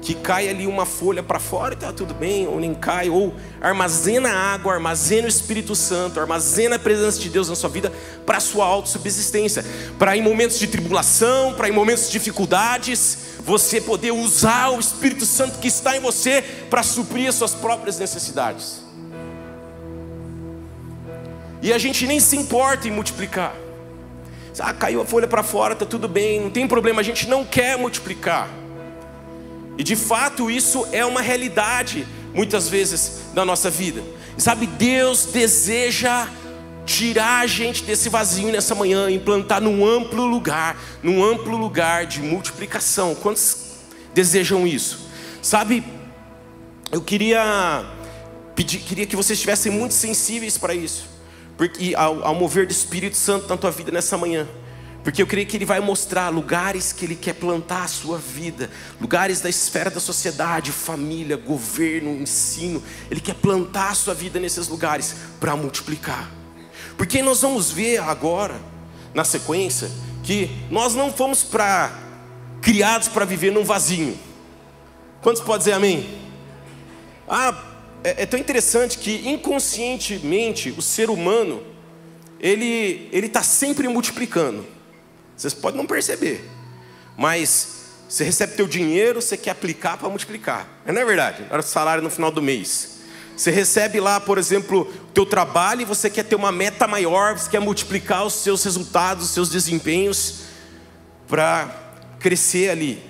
que 0.00 0.14
cai 0.14 0.48
ali 0.48 0.66
uma 0.66 0.86
folha 0.86 1.22
para 1.22 1.38
fora 1.38 1.74
e 1.74 1.76
está 1.76 1.92
tudo 1.92 2.14
bem, 2.14 2.46
ou 2.46 2.60
nem 2.60 2.74
cai, 2.74 3.08
ou 3.08 3.34
armazena 3.60 4.30
água, 4.30 4.72
armazena 4.72 5.26
o 5.26 5.28
Espírito 5.28 5.74
Santo, 5.74 6.20
armazena 6.20 6.76
a 6.76 6.78
presença 6.78 7.18
de 7.18 7.28
Deus 7.28 7.48
na 7.48 7.54
sua 7.54 7.68
vida 7.68 7.92
para 8.24 8.38
sua 8.40 8.66
autossubsistência, 8.66 9.64
para 9.98 10.16
em 10.16 10.22
momentos 10.22 10.58
de 10.58 10.66
tribulação, 10.66 11.54
para 11.54 11.68
em 11.68 11.72
momentos 11.72 12.06
de 12.06 12.12
dificuldades, 12.12 13.18
você 13.40 13.80
poder 13.80 14.12
usar 14.12 14.70
o 14.70 14.80
Espírito 14.80 15.24
Santo 15.24 15.58
que 15.58 15.68
está 15.68 15.96
em 15.96 16.00
você 16.00 16.42
para 16.70 16.82
suprir 16.82 17.28
as 17.28 17.34
suas 17.34 17.54
próprias 17.54 17.98
necessidades. 17.98 18.82
E 21.62 21.72
a 21.72 21.78
gente 21.78 22.06
nem 22.06 22.20
se 22.20 22.36
importa 22.36 22.86
em 22.86 22.90
multiplicar. 22.90 23.54
Ah, 24.58 24.72
caiu 24.72 25.02
a 25.02 25.04
folha 25.04 25.26
para 25.26 25.42
fora, 25.42 25.74
está 25.74 25.84
tudo 25.84 26.08
bem, 26.08 26.40
não 26.40 26.50
tem 26.50 26.66
problema, 26.66 27.00
a 27.00 27.04
gente 27.04 27.28
não 27.28 27.44
quer 27.44 27.76
multiplicar. 27.76 28.48
E 29.78 29.82
de 29.82 29.96
fato 29.96 30.50
isso 30.50 30.86
é 30.92 31.04
uma 31.04 31.20
realidade 31.20 32.06
muitas 32.34 32.68
vezes 32.68 33.20
na 33.34 33.44
nossa 33.44 33.70
vida. 33.70 34.02
Sabe, 34.38 34.66
Deus 34.66 35.26
deseja 35.26 36.28
tirar 36.84 37.40
a 37.40 37.46
gente 37.46 37.82
desse 37.82 38.08
vazio 38.08 38.52
nessa 38.52 38.74
manhã, 38.74 39.10
implantar 39.10 39.60
num 39.60 39.84
amplo 39.84 40.24
lugar, 40.24 40.76
num 41.02 41.24
amplo 41.24 41.56
lugar 41.56 42.06
de 42.06 42.20
multiplicação. 42.20 43.14
Quantos 43.14 43.74
desejam 44.14 44.66
isso? 44.66 45.06
Sabe, 45.42 45.82
eu 46.92 47.00
queria 47.00 47.84
pedir, 48.54 48.78
queria 48.78 49.06
que 49.06 49.16
vocês 49.16 49.36
estivessem 49.36 49.72
muito 49.72 49.94
sensíveis 49.94 50.56
para 50.56 50.74
isso, 50.74 51.06
porque 51.56 51.94
ao, 51.94 52.24
ao 52.24 52.34
mover 52.34 52.66
do 52.66 52.72
Espírito 52.72 53.16
Santo 53.16 53.48
na 53.48 53.56
tua 53.56 53.70
vida 53.70 53.90
nessa 53.90 54.16
manhã. 54.16 54.46
Porque 55.06 55.22
eu 55.22 55.26
creio 55.28 55.46
que 55.46 55.56
Ele 55.56 55.64
vai 55.64 55.78
mostrar 55.78 56.30
lugares 56.30 56.92
que 56.92 57.04
Ele 57.04 57.14
quer 57.14 57.34
plantar 57.34 57.84
a 57.84 57.86
sua 57.86 58.18
vida, 58.18 58.68
lugares 59.00 59.40
da 59.40 59.48
esfera 59.48 59.88
da 59.88 60.00
sociedade, 60.00 60.72
família, 60.72 61.36
governo, 61.36 62.20
ensino. 62.20 62.82
Ele 63.08 63.20
quer 63.20 63.36
plantar 63.36 63.90
a 63.90 63.94
sua 63.94 64.14
vida 64.14 64.40
nesses 64.40 64.66
lugares 64.66 65.14
para 65.38 65.54
multiplicar. 65.54 66.28
Porque 66.98 67.22
nós 67.22 67.42
vamos 67.42 67.70
ver 67.70 67.98
agora, 67.98 68.60
na 69.14 69.22
sequência, 69.22 69.88
que 70.24 70.50
nós 70.72 70.96
não 70.96 71.12
fomos 71.12 71.44
para 71.44 71.96
criados 72.60 73.06
para 73.06 73.24
viver 73.24 73.52
num 73.52 73.62
vasinho. 73.62 74.18
Quantos 75.22 75.40
podem 75.40 75.58
dizer 75.58 75.72
amém? 75.74 76.18
Ah, 77.28 77.56
é, 78.02 78.24
é 78.24 78.26
tão 78.26 78.40
interessante 78.40 78.98
que 78.98 79.28
inconscientemente 79.28 80.74
o 80.76 80.82
ser 80.82 81.10
humano 81.10 81.62
ele 82.40 83.08
ele 83.12 83.28
está 83.28 83.44
sempre 83.44 83.86
multiplicando. 83.86 84.74
Vocês 85.36 85.52
podem 85.52 85.78
não 85.78 85.86
perceber, 85.86 86.48
mas 87.16 87.76
você 88.08 88.24
recebe 88.24 88.54
teu 88.54 88.66
dinheiro, 88.66 89.20
você 89.20 89.36
quer 89.36 89.50
aplicar 89.50 89.96
para 89.96 90.08
multiplicar. 90.08 90.68
Não 90.86 91.00
é 91.00 91.04
verdade? 91.04 91.44
Era 91.50 91.60
o 91.60 91.62
salário 91.62 92.02
no 92.02 92.10
final 92.10 92.30
do 92.30 92.40
mês. 92.40 92.96
Você 93.36 93.50
recebe 93.50 94.00
lá, 94.00 94.18
por 94.18 94.38
exemplo, 94.38 94.90
teu 95.12 95.26
trabalho 95.26 95.82
e 95.82 95.84
você 95.84 96.08
quer 96.08 96.22
ter 96.22 96.36
uma 96.36 96.50
meta 96.50 96.86
maior, 96.86 97.36
você 97.36 97.50
quer 97.50 97.60
multiplicar 97.60 98.24
os 98.24 98.32
seus 98.32 98.64
resultados, 98.64 99.26
os 99.26 99.30
seus 99.30 99.50
desempenhos 99.50 100.44
para 101.28 101.68
crescer 102.18 102.70
ali. 102.70 103.02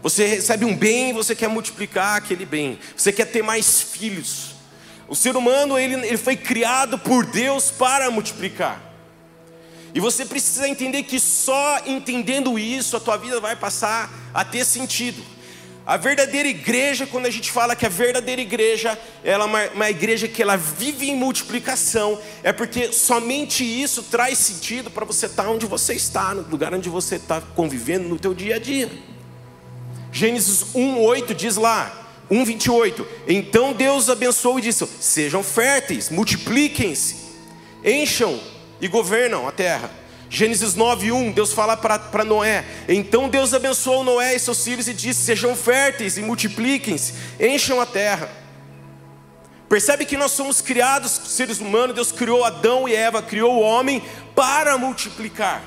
Você 0.00 0.26
recebe 0.26 0.64
um 0.64 0.76
bem 0.76 1.10
e 1.10 1.12
você 1.12 1.34
quer 1.34 1.48
multiplicar 1.48 2.18
aquele 2.18 2.44
bem. 2.44 2.78
Você 2.96 3.10
quer 3.10 3.24
ter 3.24 3.42
mais 3.42 3.80
filhos. 3.80 4.54
O 5.08 5.16
ser 5.16 5.34
humano 5.34 5.78
ele, 5.78 5.94
ele 6.06 6.18
foi 6.18 6.36
criado 6.36 6.98
por 6.98 7.26
Deus 7.26 7.70
para 7.70 8.10
multiplicar. 8.10 8.93
E 9.94 10.00
você 10.00 10.26
precisa 10.26 10.68
entender 10.68 11.04
que 11.04 11.20
só 11.20 11.80
entendendo 11.86 12.58
isso 12.58 12.96
a 12.96 13.00
tua 13.00 13.16
vida 13.16 13.38
vai 13.40 13.54
passar 13.54 14.12
a 14.34 14.44
ter 14.44 14.64
sentido. 14.64 15.22
A 15.86 15.96
verdadeira 15.96 16.48
igreja, 16.48 17.06
quando 17.06 17.26
a 17.26 17.30
gente 17.30 17.52
fala 17.52 17.76
que 17.76 17.86
a 17.86 17.90
verdadeira 17.90 18.40
igreja, 18.40 18.98
ela 19.22 19.44
é 19.44 19.46
uma, 19.46 19.64
uma, 19.66 19.90
igreja 19.90 20.26
que 20.26 20.42
ela 20.42 20.56
vive 20.56 21.10
em 21.10 21.14
multiplicação, 21.14 22.18
é 22.42 22.52
porque 22.52 22.90
somente 22.90 23.62
isso 23.62 24.02
traz 24.02 24.38
sentido 24.38 24.90
para 24.90 25.04
você 25.04 25.26
estar 25.26 25.48
onde 25.48 25.66
você 25.66 25.92
está, 25.92 26.34
no 26.34 26.42
lugar 26.42 26.74
onde 26.74 26.88
você 26.88 27.16
está 27.16 27.40
convivendo 27.40 28.08
no 28.08 28.18
teu 28.18 28.34
dia 28.34 28.56
a 28.56 28.58
dia. 28.58 28.90
Gênesis 30.10 30.64
1:8 30.74 31.34
diz 31.34 31.56
lá, 31.56 31.92
1:28. 32.30 33.06
Então 33.28 33.74
Deus 33.74 34.08
abençoou 34.08 34.58
e 34.58 34.62
disse: 34.62 34.88
Sejam 35.00 35.42
férteis, 35.42 36.08
multipliquem-se, 36.08 37.16
encham 37.84 38.40
e 38.80 38.88
governam 38.88 39.46
a 39.46 39.52
terra. 39.52 39.90
Gênesis 40.28 40.74
9:1, 40.74 41.32
Deus 41.32 41.52
fala 41.52 41.76
para 41.76 42.24
Noé: 42.24 42.64
Então 42.88 43.28
Deus 43.28 43.54
abençoou 43.54 44.02
Noé 44.02 44.34
e 44.34 44.38
seus 44.38 44.64
filhos 44.64 44.88
e 44.88 44.94
disse: 44.94 45.22
Sejam 45.22 45.54
férteis 45.54 46.16
e 46.16 46.22
multipliquem-se, 46.22 47.14
encham 47.38 47.80
a 47.80 47.86
terra. 47.86 48.30
Percebe 49.68 50.04
que 50.04 50.16
nós 50.16 50.32
somos 50.32 50.60
criados, 50.60 51.10
seres 51.10 51.58
humanos, 51.58 51.94
Deus 51.94 52.12
criou 52.12 52.44
Adão 52.44 52.88
e 52.88 52.94
Eva, 52.94 53.22
criou 53.22 53.56
o 53.56 53.60
homem 53.60 54.02
para 54.34 54.76
multiplicar. 54.76 55.62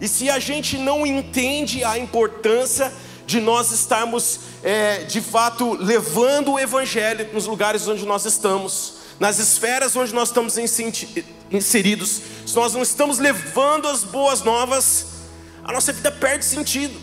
E 0.00 0.08
se 0.08 0.30
a 0.30 0.38
gente 0.38 0.78
não 0.78 1.06
entende 1.06 1.84
a 1.84 1.98
importância 1.98 2.92
de 3.26 3.40
nós 3.40 3.70
estarmos, 3.70 4.40
é, 4.62 5.04
de 5.04 5.20
fato, 5.20 5.74
levando 5.74 6.52
o 6.52 6.58
Evangelho 6.58 7.28
nos 7.32 7.46
lugares 7.46 7.86
onde 7.86 8.04
nós 8.04 8.24
estamos, 8.24 8.94
nas 9.18 9.38
esferas 9.38 9.94
onde 9.94 10.14
nós 10.14 10.28
estamos 10.28 10.58
inseridos, 11.50 12.20
se 12.46 12.54
nós 12.54 12.72
não 12.72 12.82
estamos 12.82 13.18
levando 13.18 13.88
as 13.88 14.04
boas 14.04 14.42
novas, 14.42 15.06
a 15.64 15.72
nossa 15.72 15.92
vida 15.92 16.10
perde 16.10 16.44
sentido. 16.44 16.98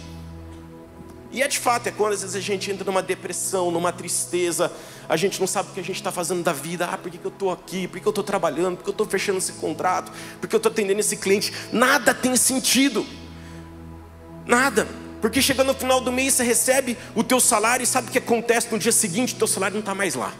E 1.32 1.44
é 1.44 1.48
de 1.48 1.60
fato, 1.60 1.88
é 1.88 1.92
quando 1.92 2.14
às 2.14 2.22
vezes 2.22 2.36
a 2.36 2.40
gente 2.40 2.72
entra 2.72 2.86
numa 2.86 3.02
depressão, 3.02 3.70
numa 3.70 3.92
tristeza, 3.92 4.72
a 5.10 5.18
gente 5.18 5.40
não 5.40 5.48
sabe 5.48 5.70
o 5.70 5.74
que 5.74 5.80
a 5.80 5.84
gente 5.84 5.98
está 5.98 6.12
fazendo 6.12 6.42
da 6.42 6.54
vida. 6.54 6.86
Ah, 6.86 6.98
por 6.98 7.12
que, 7.12 7.18
que 7.18 7.26
eu 7.26 7.32
estou 7.32 7.52
aqui? 7.52 7.88
Por 7.88 8.00
que 8.00 8.08
eu 8.08 8.10
estou 8.10 8.24
trabalhando? 8.24 8.78
Por 8.78 8.84
que 8.84 8.90
eu 8.90 8.94
estou 8.94 9.06
fechando 9.06 9.38
esse 9.38 9.54
contrato? 9.54 10.12
Por 10.40 10.48
que 10.48 10.56
eu 10.56 10.58
estou 10.58 10.72
atendendo 10.72 11.00
esse 11.00 11.18
cliente? 11.18 11.54
Nada 11.72 12.14
tem 12.14 12.36
sentido. 12.36 13.06
Nada. 14.46 14.88
Porque 15.22 15.42
chegando 15.42 15.68
no 15.68 15.74
final 15.74 16.00
do 16.00 16.12
mês 16.12 16.36
você 16.36 16.44
recebe 16.44 16.98
o 17.14 17.24
teu 17.24 17.40
salário 17.40 17.84
e 17.84 17.88
sabe 17.88 18.08
o 18.08 18.12
que 18.12 18.20
acontece 18.20 18.70
no 18.72 18.80
dia 18.80 18.92
seguinte? 18.92 19.34
O 19.34 19.38
teu 19.38 19.48
salário 19.48 19.76
não 19.76 19.82
está 19.82 19.94
mais 19.94 20.16
lá. 20.16 20.34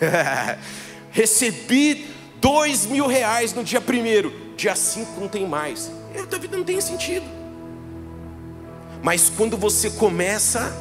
Recebi 1.10 2.08
dois 2.40 2.86
mil 2.86 3.06
reais 3.06 3.52
no 3.52 3.62
dia 3.62 3.80
primeiro, 3.80 4.32
dia 4.56 4.74
cinco 4.74 5.20
não 5.20 5.28
tem 5.28 5.46
mais. 5.46 5.90
A 6.18 6.26
tua 6.26 6.38
vida 6.38 6.56
não 6.56 6.64
tem 6.64 6.80
sentido. 6.80 7.24
Mas 9.02 9.30
quando 9.30 9.56
você 9.56 9.90
começa 9.90 10.72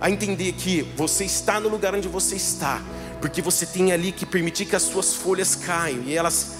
a 0.00 0.10
entender 0.10 0.52
que 0.52 0.82
você 0.96 1.24
está 1.24 1.58
no 1.58 1.68
lugar 1.68 1.94
onde 1.94 2.06
você 2.06 2.36
está, 2.36 2.80
porque 3.20 3.42
você 3.42 3.66
tem 3.66 3.92
ali 3.92 4.12
que 4.12 4.24
permitir 4.24 4.66
que 4.66 4.76
as 4.76 4.82
suas 4.82 5.14
folhas 5.14 5.56
caiam 5.56 6.02
e 6.04 6.16
elas 6.16 6.56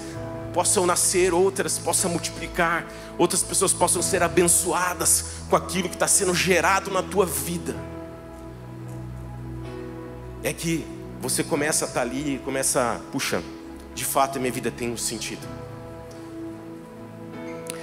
possam 0.52 0.86
nascer, 0.86 1.32
outras 1.32 1.78
possam 1.78 2.10
multiplicar, 2.10 2.84
outras 3.16 3.42
pessoas 3.42 3.72
possam 3.72 4.02
ser 4.02 4.22
abençoadas 4.22 5.24
com 5.48 5.54
aquilo 5.54 5.88
que 5.88 5.94
está 5.94 6.08
sendo 6.08 6.34
gerado 6.34 6.90
na 6.90 7.02
tua 7.02 7.26
vida. 7.26 7.76
É 10.42 10.52
que 10.52 10.84
você 11.20 11.44
começa 11.44 11.84
a 11.84 11.88
estar 11.88 12.00
ali 12.00 12.34
e 12.34 12.38
começa 12.38 13.00
puxa, 13.12 13.42
de 13.98 14.04
fato 14.04 14.38
a 14.38 14.40
minha 14.40 14.52
vida 14.52 14.70
tem 14.70 14.90
um 14.90 14.96
sentido. 14.96 15.46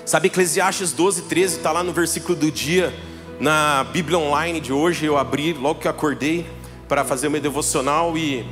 Sabe, 0.06 0.28
Eclesiastes 0.28 0.94
12, 0.94 1.24
13 1.24 1.58
está 1.58 1.72
lá 1.72 1.84
no 1.84 1.92
versículo 1.92 2.36
do 2.36 2.50
dia, 2.50 2.94
na 3.40 3.84
Bíblia 3.92 4.18
online 4.18 4.62
de 4.62 4.72
hoje. 4.72 5.06
Eu 5.06 5.18
abri 5.18 5.52
logo 5.52 5.82
que 5.82 5.88
acordei 5.88 6.48
para 6.88 7.04
fazer 7.04 7.28
o 7.28 7.32
meu 7.32 7.42
devocional 7.42 8.18
e 8.18 8.46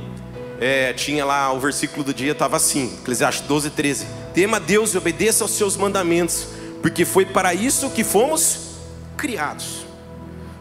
é, 0.60 0.92
tinha 0.92 1.24
lá 1.24 1.50
o 1.52 1.58
versículo 1.58 2.04
do 2.04 2.12
dia, 2.12 2.32
estava 2.32 2.56
assim: 2.56 2.98
Eclesiastes 3.00 3.46
12, 3.46 3.70
13. 3.70 4.06
Tema 4.34 4.60
Deus 4.60 4.92
e 4.92 4.98
obedeça 4.98 5.42
aos 5.42 5.52
seus 5.52 5.76
mandamentos, 5.76 6.48
porque 6.82 7.04
foi 7.04 7.24
para 7.24 7.54
isso 7.54 7.88
que 7.90 8.04
fomos 8.04 8.74
criados. 9.16 9.86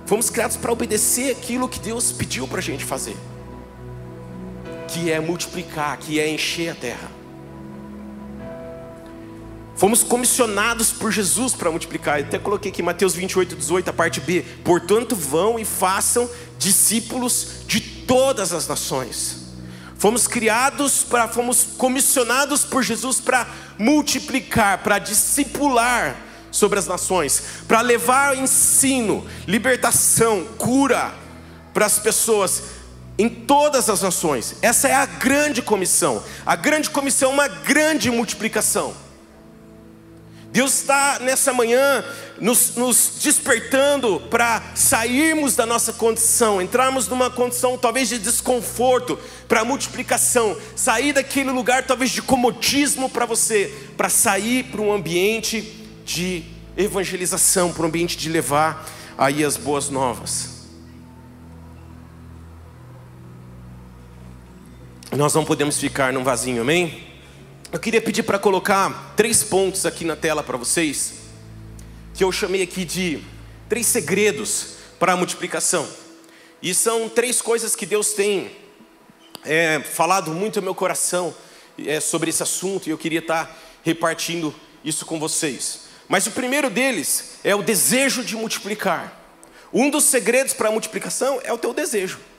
Fomos 0.06 0.30
criados 0.30 0.56
para 0.56 0.72
obedecer 0.72 1.32
aquilo 1.32 1.68
que 1.68 1.80
Deus 1.80 2.12
pediu 2.14 2.48
para 2.48 2.60
a 2.60 2.64
gente 2.64 2.86
fazer 2.86 3.18
que 4.94 5.12
é 5.12 5.20
multiplicar, 5.20 5.98
que 5.98 6.20
é 6.20 6.30
encher 6.30 6.70
a 6.70 6.76
terra. 6.76 7.12
Fomos 9.76 10.04
comissionados 10.04 10.92
por 10.92 11.12
Jesus 11.12 11.54
para 11.54 11.72
multiplicar. 11.72 12.20
Eu 12.20 12.26
até 12.26 12.38
coloquei 12.38 12.72
aqui 12.72 12.84
Mateus 12.84 13.16
28, 13.16 13.56
18, 13.56 13.90
a 13.90 13.94
parte 13.94 14.22
B. 14.22 14.46
Portanto, 14.64 15.16
vão 15.16 15.58
e 15.58 15.66
façam 15.66 16.30
discípulos 16.60 17.64
de 17.66 17.82
todas 17.82 18.54
as 18.54 18.68
nações. 18.68 19.42
Fomos 19.98 20.28
criados 20.28 21.04
para, 21.04 21.28
fomos 21.28 21.64
comissionados 21.78 22.64
por 22.64 22.84
Jesus 22.84 23.20
para 23.20 23.48
multiplicar, 23.80 24.78
para 24.84 25.00
discipular 25.00 26.16
sobre 26.52 26.78
as 26.78 26.86
nações, 26.86 27.42
para 27.68 27.82
levar 27.82 28.38
ensino, 28.38 29.26
libertação, 29.48 30.46
cura 30.58 31.12
para 31.74 31.88
as 31.88 31.98
pessoas 31.98 32.83
em 33.18 33.30
todas 33.30 33.90
as 33.90 34.02
nações. 34.02 34.56
Essa 34.62 34.88
é 34.88 34.94
a 34.94 35.06
grande 35.06 35.62
comissão. 35.62 36.24
A 36.46 36.56
grande 36.56 36.90
comissão 36.90 37.32
é 37.32 37.34
uma 37.34 37.48
grande 37.48 38.10
multiplicação. 38.10 38.96
Deus 40.54 40.82
está 40.82 41.18
nessa 41.20 41.52
manhã 41.52 42.06
nos, 42.40 42.76
nos 42.76 43.14
despertando 43.20 44.20
para 44.30 44.62
sairmos 44.76 45.56
da 45.56 45.66
nossa 45.66 45.92
condição, 45.92 46.62
entrarmos 46.62 47.08
numa 47.08 47.28
condição 47.32 47.76
talvez 47.76 48.08
de 48.08 48.20
desconforto 48.20 49.18
para 49.48 49.66
multiplicação, 49.66 50.56
sair 50.76 51.12
daquele 51.12 51.50
lugar 51.50 51.88
talvez 51.88 52.12
de 52.12 52.22
comodismo 52.22 53.10
para 53.10 53.26
você, 53.26 53.74
para 53.98 54.10
sair 54.10 54.66
para 54.66 54.80
um 54.80 54.94
ambiente 54.94 55.62
de 56.06 56.44
evangelização, 56.78 57.74
para 57.74 57.82
um 57.82 57.88
ambiente 57.88 58.16
de 58.16 58.30
levar 58.30 58.88
aí 59.18 59.44
as 59.44 59.58
boas 59.58 59.90
novas. 59.90 60.53
Nós 65.16 65.36
não 65.36 65.46
podemos 65.46 65.78
ficar 65.78 66.12
num 66.12 66.24
vasinho, 66.24 66.64
amém? 66.64 67.04
Eu 67.72 67.80
queria 67.80 68.02
pedir 68.02 68.24
para 68.24 68.40
colocar 68.40 69.14
três 69.16 69.44
pontos 69.44 69.86
aqui 69.86 70.04
na 70.04 70.16
tela 70.16 70.42
para 70.42 70.58
vocês, 70.58 71.14
que 72.16 72.24
eu 72.24 72.32
chamei 72.32 72.64
aqui 72.64 72.84
de 72.84 73.24
três 73.70 73.86
segredos 73.86 74.78
para 74.98 75.14
a 75.14 75.16
multiplicação. 75.16 75.88
E 76.64 76.74
são 76.74 77.08
três 77.08 77.44
coisas 77.44 77.76
que 77.76 77.86
Deus 77.86 78.14
tem 78.14 78.56
é, 79.46 79.82
falado 79.82 80.32
muito 80.32 80.58
ao 80.58 80.64
meu 80.64 80.74
coração 80.74 81.32
é, 81.78 82.00
sobre 82.00 82.32
esse 82.32 82.42
assunto, 82.42 82.88
e 82.88 82.90
eu 82.90 82.98
queria 82.98 83.20
estar 83.20 83.46
tá 83.46 83.56
repartindo 83.84 84.54
isso 84.84 85.06
com 85.06 85.20
vocês. 85.20 85.82
Mas 86.08 86.26
o 86.26 86.32
primeiro 86.32 86.72
deles 86.72 87.36
é 87.44 87.54
o 87.54 87.62
desejo 87.62 88.24
de 88.24 88.36
multiplicar. 88.36 89.22
Um 89.72 89.92
dos 89.92 90.06
segredos 90.06 90.56
para 90.56 90.70
a 90.70 90.72
multiplicação 90.72 91.40
é 91.44 91.54
o 91.54 91.58
teu 91.60 91.72
desejo. 91.72 92.33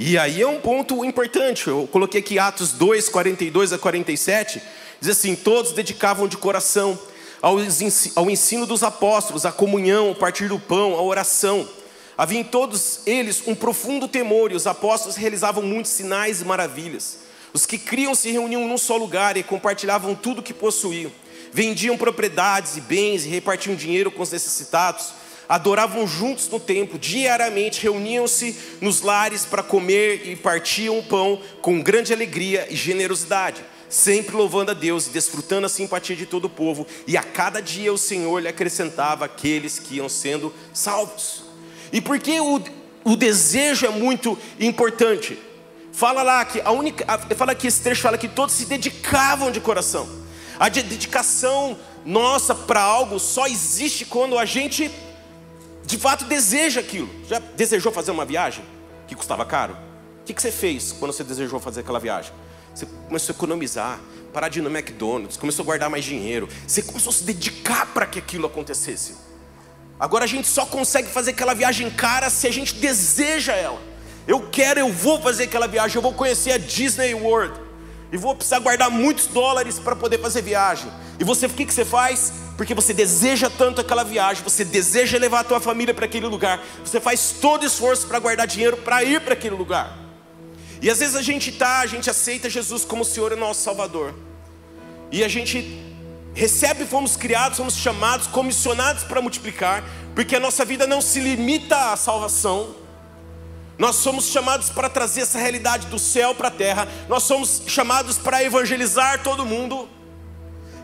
E 0.00 0.16
aí 0.16 0.40
é 0.40 0.46
um 0.46 0.60
ponto 0.60 1.04
importante. 1.04 1.66
Eu 1.66 1.88
coloquei 1.90 2.20
aqui 2.20 2.38
Atos 2.38 2.70
2, 2.70 3.08
42 3.08 3.72
a 3.72 3.78
47. 3.78 4.62
Diz 5.00 5.10
assim: 5.10 5.34
Todos 5.34 5.72
dedicavam 5.72 6.28
de 6.28 6.36
coração 6.36 6.96
ao 7.42 8.30
ensino 8.30 8.64
dos 8.64 8.84
apóstolos, 8.84 9.44
à 9.44 9.50
comunhão, 9.50 10.10
ao 10.10 10.14
partir 10.14 10.46
do 10.46 10.58
pão, 10.58 10.94
à 10.94 11.02
oração. 11.02 11.68
Havia 12.16 12.38
em 12.38 12.44
todos 12.44 13.00
eles 13.06 13.42
um 13.44 13.56
profundo 13.56 14.06
temor, 14.06 14.52
e 14.52 14.54
os 14.54 14.68
apóstolos 14.68 15.16
realizavam 15.16 15.64
muitos 15.64 15.90
sinais 15.90 16.40
e 16.40 16.44
maravilhas. 16.44 17.18
Os 17.52 17.66
que 17.66 17.76
criam 17.76 18.14
se 18.14 18.30
reuniam 18.30 18.68
num 18.68 18.78
só 18.78 18.96
lugar 18.96 19.36
e 19.36 19.42
compartilhavam 19.42 20.14
tudo 20.14 20.38
o 20.38 20.42
que 20.44 20.54
possuíam. 20.54 21.10
Vendiam 21.52 21.96
propriedades 21.96 22.76
e 22.76 22.80
bens 22.80 23.24
e 23.24 23.28
repartiam 23.28 23.74
dinheiro 23.74 24.12
com 24.12 24.22
os 24.22 24.30
necessitados 24.30 25.06
adoravam 25.48 26.06
juntos 26.06 26.48
no 26.48 26.60
templo, 26.60 26.98
diariamente 26.98 27.82
reuniam-se 27.82 28.56
nos 28.80 29.00
lares 29.00 29.44
para 29.44 29.62
comer 29.62 30.28
e 30.28 30.36
partiam 30.36 30.98
o 30.98 31.02
pão 31.02 31.40
com 31.62 31.80
grande 31.80 32.12
alegria 32.12 32.66
e 32.70 32.76
generosidade, 32.76 33.64
sempre 33.88 34.36
louvando 34.36 34.72
a 34.72 34.74
Deus 34.74 35.06
e 35.06 35.10
desfrutando 35.10 35.66
a 35.66 35.70
simpatia 35.70 36.14
de 36.14 36.26
todo 36.26 36.44
o 36.44 36.50
povo, 36.50 36.86
e 37.06 37.16
a 37.16 37.22
cada 37.22 37.60
dia 37.60 37.92
o 37.92 37.98
Senhor 37.98 38.40
lhe 38.40 38.48
acrescentava 38.48 39.24
aqueles 39.24 39.78
que 39.78 39.96
iam 39.96 40.08
sendo 40.08 40.52
salvos. 40.74 41.44
E 41.90 42.00
por 42.00 42.18
que 42.18 42.38
o, 42.38 42.60
o 43.04 43.16
desejo 43.16 43.86
é 43.86 43.90
muito 43.90 44.38
importante? 44.60 45.38
Fala 45.92 46.22
lá 46.22 46.44
que 46.44 46.60
a 46.60 46.70
única, 46.70 47.18
fala 47.34 47.54
que 47.54 47.66
esse 47.66 47.80
trecho 47.80 48.02
fala 48.02 48.18
que 48.18 48.28
todos 48.28 48.54
se 48.54 48.66
dedicavam 48.66 49.50
de 49.50 49.60
coração. 49.60 50.08
A 50.58 50.68
dedicação 50.68 51.78
nossa 52.04 52.54
para 52.54 52.80
algo 52.80 53.18
só 53.18 53.46
existe 53.46 54.04
quando 54.04 54.38
a 54.38 54.44
gente 54.44 54.90
de 55.88 55.96
fato 55.96 56.26
deseja 56.26 56.80
aquilo. 56.80 57.08
Já 57.26 57.38
desejou 57.38 57.90
fazer 57.90 58.10
uma 58.10 58.26
viagem 58.26 58.62
que 59.06 59.14
custava 59.14 59.44
caro? 59.46 59.74
O 60.20 60.24
que, 60.24 60.38
você 60.38 60.52
fez 60.52 60.92
quando 60.92 61.14
você 61.14 61.24
desejou 61.24 61.58
fazer 61.58 61.80
aquela 61.80 61.98
viagem? 61.98 62.30
Você 62.74 62.84
começou 63.06 63.32
a 63.32 63.36
economizar, 63.36 63.98
parar 64.30 64.50
de 64.50 64.58
ir 64.58 64.62
no 64.62 64.68
McDonald's, 64.68 65.38
começou 65.38 65.62
a 65.62 65.66
guardar 65.66 65.88
mais 65.88 66.04
dinheiro. 66.04 66.46
Você 66.66 66.82
começou 66.82 67.08
a 67.08 67.14
se 67.14 67.24
dedicar 67.24 67.86
para 67.86 68.04
que 68.04 68.18
aquilo 68.18 68.46
acontecesse. 68.46 69.16
Agora 69.98 70.24
a 70.24 70.28
gente 70.28 70.46
só 70.46 70.66
consegue 70.66 71.08
fazer 71.08 71.30
aquela 71.30 71.54
viagem 71.54 71.88
cara 71.88 72.28
se 72.28 72.46
a 72.46 72.52
gente 72.52 72.74
deseja 72.74 73.54
ela. 73.54 73.80
Eu 74.26 74.46
quero, 74.50 74.78
eu 74.78 74.92
vou 74.92 75.18
fazer 75.22 75.44
aquela 75.44 75.66
viagem, 75.66 75.96
eu 75.96 76.02
vou 76.02 76.12
conhecer 76.12 76.52
a 76.52 76.58
Disney 76.58 77.14
World. 77.14 77.58
E 78.12 78.18
vou 78.18 78.34
precisar 78.34 78.58
guardar 78.58 78.90
muitos 78.90 79.26
dólares 79.26 79.78
para 79.78 79.96
poder 79.96 80.20
fazer 80.20 80.42
viagem. 80.42 80.92
E 81.18 81.24
você, 81.24 81.46
o 81.46 81.50
que, 81.50 81.64
que 81.64 81.72
você 81.72 81.86
faz? 81.86 82.30
Porque 82.58 82.74
você 82.74 82.92
deseja 82.92 83.48
tanto 83.48 83.80
aquela 83.80 84.02
viagem, 84.02 84.42
você 84.42 84.64
deseja 84.64 85.16
levar 85.16 85.40
a 85.40 85.44
tua 85.44 85.60
família 85.60 85.94
para 85.94 86.06
aquele 86.06 86.26
lugar. 86.26 86.60
Você 86.84 87.00
faz 87.00 87.30
todo 87.40 87.64
esforço 87.64 88.08
para 88.08 88.18
guardar 88.18 88.48
dinheiro 88.48 88.76
para 88.78 89.04
ir 89.04 89.20
para 89.20 89.34
aquele 89.34 89.54
lugar. 89.54 89.96
E 90.82 90.90
às 90.90 90.98
vezes 90.98 91.14
a 91.14 91.22
gente 91.22 91.52
tá, 91.52 91.78
a 91.78 91.86
gente 91.86 92.10
aceita 92.10 92.50
Jesus 92.50 92.84
como 92.84 93.04
Senhor 93.04 93.30
e 93.30 93.36
nosso 93.36 93.62
Salvador. 93.62 94.12
E 95.12 95.22
a 95.22 95.28
gente 95.28 95.80
recebe, 96.34 96.84
fomos 96.84 97.14
criados, 97.14 97.58
fomos 97.58 97.76
chamados, 97.76 98.26
comissionados 98.26 99.04
para 99.04 99.22
multiplicar, 99.22 99.84
porque 100.12 100.34
a 100.34 100.40
nossa 100.40 100.64
vida 100.64 100.84
não 100.84 101.00
se 101.00 101.20
limita 101.20 101.92
à 101.92 101.96
salvação. 101.96 102.74
Nós 103.78 103.94
somos 103.94 104.26
chamados 104.26 104.68
para 104.68 104.88
trazer 104.88 105.20
essa 105.20 105.38
realidade 105.38 105.86
do 105.86 105.98
céu 105.98 106.34
para 106.34 106.48
a 106.48 106.50
terra. 106.50 106.88
Nós 107.08 107.22
somos 107.22 107.62
chamados 107.68 108.18
para 108.18 108.42
evangelizar 108.42 109.22
todo 109.22 109.46
mundo. 109.46 109.88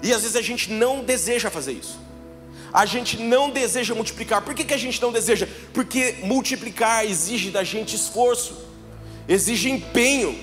E 0.04 0.12
às 0.12 0.22
vezes 0.22 0.36
a 0.36 0.42
gente 0.42 0.70
não 0.70 1.02
deseja 1.02 1.50
fazer 1.50 1.72
isso. 1.72 1.98
A 2.72 2.86
gente 2.86 3.16
não 3.16 3.50
deseja 3.50 3.92
multiplicar. 3.94 4.42
Por 4.42 4.54
que, 4.54 4.64
que 4.64 4.74
a 4.74 4.78
gente 4.78 5.02
não 5.02 5.10
deseja? 5.10 5.48
Porque 5.72 6.16
multiplicar 6.22 7.04
exige 7.04 7.50
da 7.50 7.64
gente 7.64 7.96
esforço 7.96 8.64
exige 9.28 9.70
empenho, 9.70 10.38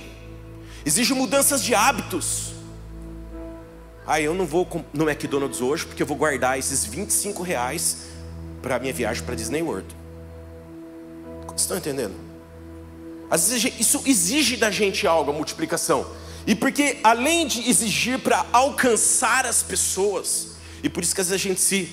exige 0.86 1.14
mudanças 1.14 1.64
de 1.64 1.74
hábitos. 1.76 2.52
Ah, 4.06 4.20
eu 4.20 4.34
não 4.34 4.46
vou 4.46 4.68
no 4.94 5.08
McDonald's 5.10 5.62
hoje 5.62 5.86
porque 5.86 6.02
eu 6.02 6.08
vou 6.08 6.18
guardar 6.18 6.58
esses 6.58 6.84
25 6.86 7.44
reais 7.44 8.08
para 8.62 8.80
minha 8.80 8.94
viagem 8.94 9.24
para 9.24 9.36
Disney 9.36 9.62
World. 9.62 9.88
Vocês 11.46 11.62
estão 11.62 11.78
entendendo? 11.78 12.16
Às 13.30 13.50
vezes 13.50 13.80
isso 13.80 14.02
exige 14.06 14.58
da 14.58 14.72
gente 14.72 15.06
algo, 15.06 15.32
a 15.32 15.34
multiplicação. 15.34 16.06
E 16.46 16.56
porque 16.56 16.98
além 17.04 17.46
de 17.46 17.70
exigir 17.70 18.20
para 18.20 18.46
alcançar 18.52 19.46
as 19.46 19.62
pessoas, 19.62 20.56
e 20.84 20.90
por 20.90 21.04
isso 21.04 21.14
que 21.14 21.22
às 21.22 21.30
vezes 21.30 21.46
a 21.46 21.48
gente 21.50 21.62
se 21.62 21.90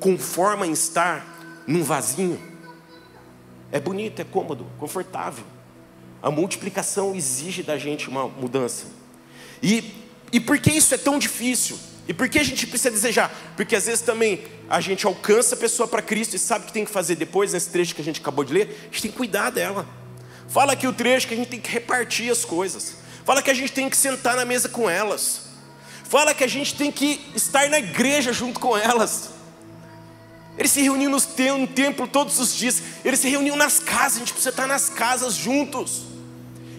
conforma 0.00 0.66
em 0.66 0.72
estar 0.72 1.62
num 1.66 1.82
vasinho. 1.82 2.40
É 3.70 3.78
bonito, 3.78 4.20
é 4.20 4.24
cômodo, 4.24 4.66
confortável. 4.78 5.44
A 6.22 6.30
multiplicação 6.30 7.14
exige 7.14 7.62
da 7.62 7.78
gente 7.78 8.08
uma 8.08 8.28
mudança. 8.28 8.86
E, 9.62 9.92
e 10.32 10.40
por 10.40 10.58
que 10.58 10.70
isso 10.70 10.94
é 10.94 10.98
tão 10.98 11.18
difícil? 11.18 11.78
E 12.06 12.12
por 12.12 12.28
que 12.28 12.38
a 12.38 12.42
gente 12.42 12.66
precisa 12.66 12.90
desejar? 12.90 13.32
Porque 13.56 13.76
às 13.76 13.86
vezes 13.86 14.00
também 14.00 14.42
a 14.68 14.80
gente 14.80 15.06
alcança 15.06 15.54
a 15.54 15.58
pessoa 15.58 15.86
para 15.86 16.02
Cristo 16.02 16.34
e 16.34 16.38
sabe 16.38 16.64
o 16.64 16.66
que 16.66 16.72
tem 16.72 16.84
que 16.84 16.90
fazer 16.90 17.14
depois, 17.14 17.52
nesse 17.52 17.70
trecho 17.70 17.94
que 17.94 18.00
a 18.00 18.04
gente 18.04 18.20
acabou 18.20 18.44
de 18.44 18.52
ler, 18.52 18.62
a 18.62 18.84
gente 18.86 19.02
tem 19.02 19.10
que 19.10 19.16
cuidar 19.16 19.50
dela. 19.50 19.86
Fala 20.48 20.72
aqui 20.72 20.86
o 20.86 20.92
trecho 20.92 21.28
que 21.28 21.34
a 21.34 21.36
gente 21.36 21.48
tem 21.48 21.60
que 21.60 21.70
repartir 21.70 22.30
as 22.30 22.44
coisas. 22.44 22.96
Fala 23.24 23.42
que 23.42 23.50
a 23.50 23.54
gente 23.54 23.72
tem 23.72 23.88
que 23.88 23.96
sentar 23.96 24.36
na 24.36 24.44
mesa 24.44 24.68
com 24.68 24.88
elas. 24.88 25.42
Fala 26.04 26.34
que 26.34 26.44
a 26.44 26.48
gente 26.48 26.74
tem 26.74 26.92
que 26.92 27.20
estar 27.34 27.68
na 27.68 27.78
igreja 27.78 28.32
junto 28.32 28.60
com 28.60 28.76
elas. 28.76 29.30
Eles 30.58 30.70
se 30.70 30.82
reuniam 30.82 31.10
no 31.10 31.66
templo 31.66 32.06
todos 32.06 32.38
os 32.38 32.54
dias. 32.54 32.82
Eles 33.04 33.20
se 33.20 33.28
reuniam 33.28 33.56
nas 33.56 33.78
casas. 33.78 34.16
A 34.16 34.18
gente 34.20 34.32
precisa 34.32 34.50
estar 34.50 34.66
nas 34.66 34.88
casas 34.88 35.34
juntos. 35.34 36.11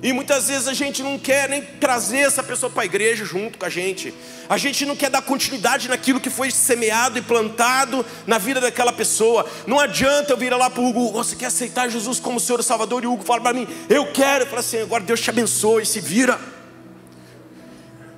E 0.04 0.12
muitas 0.12 0.50
vezes 0.50 0.68
a 0.68 0.74
gente 0.74 1.02
não 1.02 1.18
quer 1.18 1.48
nem 1.48 1.62
trazer 1.62 2.18
essa 2.18 2.44
pessoa 2.44 2.70
para 2.70 2.82
a 2.84 2.86
igreja 2.86 3.24
junto 3.24 3.58
com 3.58 3.66
a 3.66 3.70
gente. 3.70 4.14
A 4.50 4.58
gente 4.58 4.86
não 4.86 4.98
quer 4.98 5.10
dar 5.10 5.22
continuidade 5.22 5.88
naquilo 5.88 6.20
que 6.20 6.30
foi 6.30 6.52
semeado 6.52 7.18
e 7.18 7.22
plantado 7.22 8.06
na 8.28 8.38
vida 8.38 8.60
daquela 8.60 8.92
pessoa. 8.92 9.50
Não 9.66 9.80
adianta 9.80 10.34
eu 10.34 10.38
vir 10.38 10.54
lá 10.54 10.70
para 10.70 10.82
o 10.82 10.90
Hugo, 10.90 11.14
você 11.14 11.38
quer 11.38 11.46
aceitar 11.46 11.88
Jesus 11.88 12.20
como 12.20 12.38
Senhor 12.38 12.60
e 12.60 12.64
Salvador? 12.64 13.02
E 13.02 13.08
o 13.08 13.14
Hugo 13.14 13.24
fala 13.24 13.40
para 13.40 13.54
mim, 13.54 13.66
eu 13.90 14.12
quero. 14.12 14.44
Eu 14.44 14.48
falo 14.48 14.60
assim, 14.60 14.82
agora 14.82 15.02
Deus 15.02 15.22
te 15.22 15.30
abençoe, 15.30 15.86
se 15.86 16.02
vira. 16.02 16.38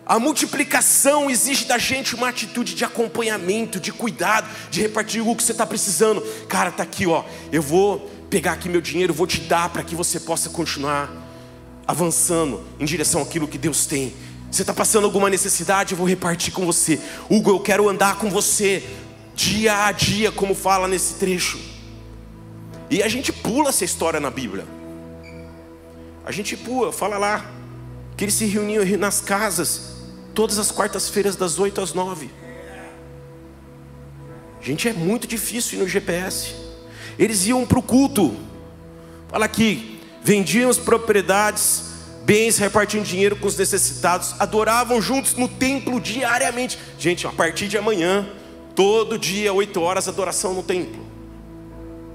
A 0.04 0.18
multiplicação 0.18 1.30
exige 1.30 1.66
da 1.66 1.78
gente 1.78 2.16
uma 2.16 2.30
atitude 2.30 2.74
de 2.74 2.84
acompanhamento, 2.84 3.80
de 3.80 3.92
cuidado, 3.92 4.50
de 4.72 4.82
repartir 4.82 5.22
o 5.22 5.36
que 5.36 5.44
você 5.44 5.52
está 5.52 5.68
precisando. 5.68 6.22
Cara, 6.50 6.72
tá 6.72 6.82
aqui, 6.82 7.06
ó. 7.06 7.24
Eu 7.52 7.62
vou 7.62 8.12
pegar 8.28 8.54
aqui 8.54 8.70
meu 8.70 8.82
dinheiro, 8.82 9.14
vou 9.14 9.28
te 9.28 9.42
dar 9.42 9.70
para 9.70 9.84
que 9.84 9.94
você 9.94 10.20
possa 10.20 10.50
continuar 10.50 11.25
avançando 11.88 12.62
em 12.80 12.86
direção 12.86 13.22
àquilo 13.22 13.48
que 13.48 13.58
Deus 13.58 13.86
tem. 13.86 14.14
Você 14.52 14.62
está 14.62 14.74
passando 14.74 15.04
alguma 15.04 15.30
necessidade, 15.30 15.92
eu 15.92 15.98
vou 15.98 16.08
repartir 16.08 16.54
com 16.54 16.66
você. 16.66 17.00
Hugo, 17.30 17.52
eu 17.52 17.60
quero 17.60 17.90
andar 17.90 18.18
com 18.18 18.30
você 18.30 18.84
dia 19.36 19.86
a 19.86 19.92
dia, 19.92 20.32
como 20.32 20.56
fala 20.56 20.88
nesse 20.88 21.16
trecho. 21.16 21.60
E 22.90 23.04
a 23.04 23.08
gente 23.08 23.34
pula 23.34 23.70
essa 23.70 23.84
história 23.84 24.20
na 24.20 24.32
Bíblia. 24.32 24.66
A 26.26 26.32
gente 26.32 26.56
pula, 26.56 26.92
fala 26.92 27.18
lá, 27.18 27.46
que 28.16 28.24
eles 28.24 28.34
se 28.34 28.46
reuniam 28.46 28.84
nas 28.98 29.20
casas, 29.20 29.96
todas 30.34 30.58
as 30.58 30.72
quartas-feiras, 30.72 31.36
das 31.36 31.60
8 31.60 31.82
às 31.82 31.94
9. 31.94 32.30
Gente, 34.62 34.88
é 34.88 34.94
muito 34.94 35.28
difícil 35.28 35.78
ir 35.78 35.82
no 35.82 35.88
GPS. 35.88 36.56
Eles 37.20 37.46
iam 37.46 37.66
para 37.66 37.78
o 37.78 37.84
culto. 37.84 38.36
Fala 39.28 39.46
aqui, 39.46 39.95
vendiam 40.26 40.72
as 40.72 40.80
propriedades, 40.80 41.84
bens, 42.24 42.58
repartiam 42.58 43.04
dinheiro 43.04 43.36
com 43.36 43.46
os 43.46 43.56
necessitados, 43.56 44.34
adoravam 44.40 45.00
juntos 45.00 45.36
no 45.36 45.48
templo 45.48 46.02
diariamente. 46.02 46.80
Gente, 46.98 47.28
a 47.28 47.30
partir 47.30 47.68
de 47.68 47.78
amanhã, 47.78 48.28
todo 48.74 49.20
dia, 49.20 49.54
oito 49.54 49.80
horas, 49.80 50.08
adoração 50.08 50.56
no 50.56 50.64
templo. 50.64 51.06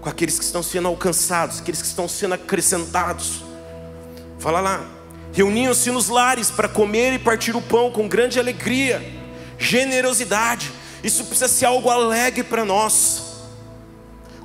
Com 0.01 0.09
aqueles 0.09 0.37
que 0.41 0.45
estão 0.45 0.61
sendo 0.61 0.89
alcançados, 0.89 1.61
aqueles 1.61 1.81
que 1.81 1.87
estão 1.87 2.09
sendo 2.09 2.35
acrescentados. 2.35 3.45
Fala 4.41 4.61
lá. 4.61 4.85
Reuniam-se 5.33 5.93
nos 5.93 6.09
lares 6.09 6.51
para 6.51 6.69
comer 6.69 7.13
e 7.13 7.19
partir 7.19 7.55
o 7.55 7.63
pão 7.63 7.93
com 7.93 8.09
grande 8.09 8.41
alegria, 8.41 9.01
generosidade. 9.57 10.73
Isso 11.05 11.25
precisa 11.27 11.47
ser 11.47 11.67
algo 11.67 11.89
alegre 11.89 12.43
para 12.43 12.65
nós. 12.65 13.23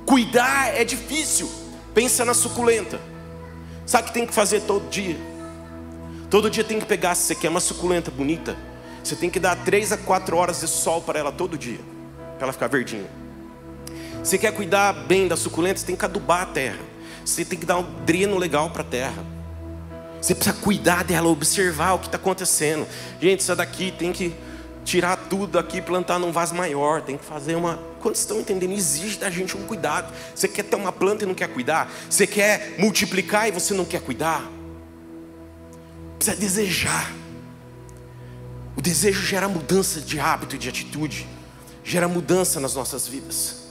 Cuidar 0.06 0.68
é 0.68 0.84
difícil. 0.84 1.50
Pensa 1.92 2.24
na 2.24 2.32
suculenta. 2.32 3.15
Sabe 3.86 4.04
o 4.04 4.06
que 4.08 4.14
tem 4.14 4.26
que 4.26 4.34
fazer 4.34 4.62
todo 4.62 4.90
dia? 4.90 5.16
Todo 6.28 6.50
dia 6.50 6.64
tem 6.64 6.80
que 6.80 6.86
pegar, 6.86 7.14
se 7.14 7.22
você 7.22 7.34
quer 7.36 7.48
uma 7.48 7.60
suculenta 7.60 8.10
bonita, 8.10 8.56
você 9.02 9.14
tem 9.14 9.30
que 9.30 9.38
dar 9.38 9.56
3 9.56 9.92
a 9.92 9.96
4 9.96 10.36
horas 10.36 10.60
de 10.60 10.66
sol 10.66 11.00
para 11.00 11.20
ela 11.20 11.30
todo 11.30 11.56
dia, 11.56 11.78
para 12.36 12.46
ela 12.46 12.52
ficar 12.52 12.66
verdinha. 12.66 13.06
Você 14.24 14.36
quer 14.36 14.52
cuidar 14.52 14.92
bem 14.92 15.28
da 15.28 15.36
suculenta, 15.36 15.78
você 15.78 15.86
tem 15.86 15.94
que 15.94 16.04
adubar 16.04 16.42
a 16.42 16.46
terra. 16.46 16.80
Você 17.24 17.44
tem 17.44 17.58
que 17.58 17.64
dar 17.64 17.78
um 17.78 18.04
dreno 18.04 18.36
legal 18.38 18.70
para 18.70 18.82
a 18.82 18.84
terra. 18.84 19.24
Você 20.20 20.34
precisa 20.34 20.56
cuidar 20.56 21.04
dela, 21.04 21.28
observar 21.28 21.92
o 21.92 22.00
que 22.00 22.06
está 22.06 22.16
acontecendo. 22.16 22.86
Gente, 23.20 23.40
isso 23.40 23.54
daqui 23.54 23.92
tem 23.92 24.12
que 24.12 24.34
tirar 24.86 25.16
tudo 25.16 25.58
aqui, 25.58 25.82
plantar 25.82 26.18
num 26.18 26.30
vaso 26.30 26.54
maior, 26.54 27.02
tem 27.02 27.18
que 27.18 27.24
fazer 27.24 27.56
uma. 27.56 27.76
Quantos 28.00 28.20
estão 28.20 28.38
entendendo? 28.38 28.72
Exige 28.72 29.18
da 29.18 29.28
gente 29.28 29.56
um 29.56 29.66
cuidado. 29.66 30.14
Você 30.32 30.46
quer 30.46 30.62
ter 30.62 30.76
uma 30.76 30.92
planta 30.92 31.24
e 31.24 31.26
não 31.26 31.34
quer 31.34 31.48
cuidar? 31.48 31.90
Você 32.08 32.24
quer 32.24 32.76
multiplicar 32.78 33.48
e 33.48 33.50
você 33.50 33.74
não 33.74 33.84
quer 33.84 34.00
cuidar? 34.00 34.48
Precisa 36.16 36.36
desejar. 36.36 37.12
O 38.76 38.80
desejo 38.80 39.22
gera 39.22 39.48
mudança 39.48 40.00
de 40.00 40.20
hábito 40.20 40.54
e 40.54 40.58
de 40.58 40.68
atitude, 40.68 41.26
gera 41.82 42.06
mudança 42.06 42.60
nas 42.60 42.74
nossas 42.74 43.08
vidas. 43.08 43.66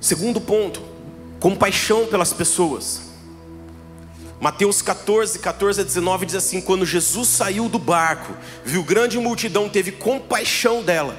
Segundo 0.00 0.40
ponto, 0.40 0.82
compaixão 1.38 2.06
pelas 2.06 2.32
pessoas. 2.32 3.07
Mateus 4.40 4.80
14, 4.80 5.40
14 5.40 5.80
a 5.80 5.84
19 5.84 6.26
diz 6.26 6.34
assim: 6.36 6.60
Quando 6.60 6.86
Jesus 6.86 7.28
saiu 7.28 7.68
do 7.68 7.78
barco, 7.78 8.36
viu 8.64 8.84
grande 8.84 9.18
multidão, 9.18 9.68
teve 9.68 9.90
compaixão 9.90 10.82
dela 10.82 11.16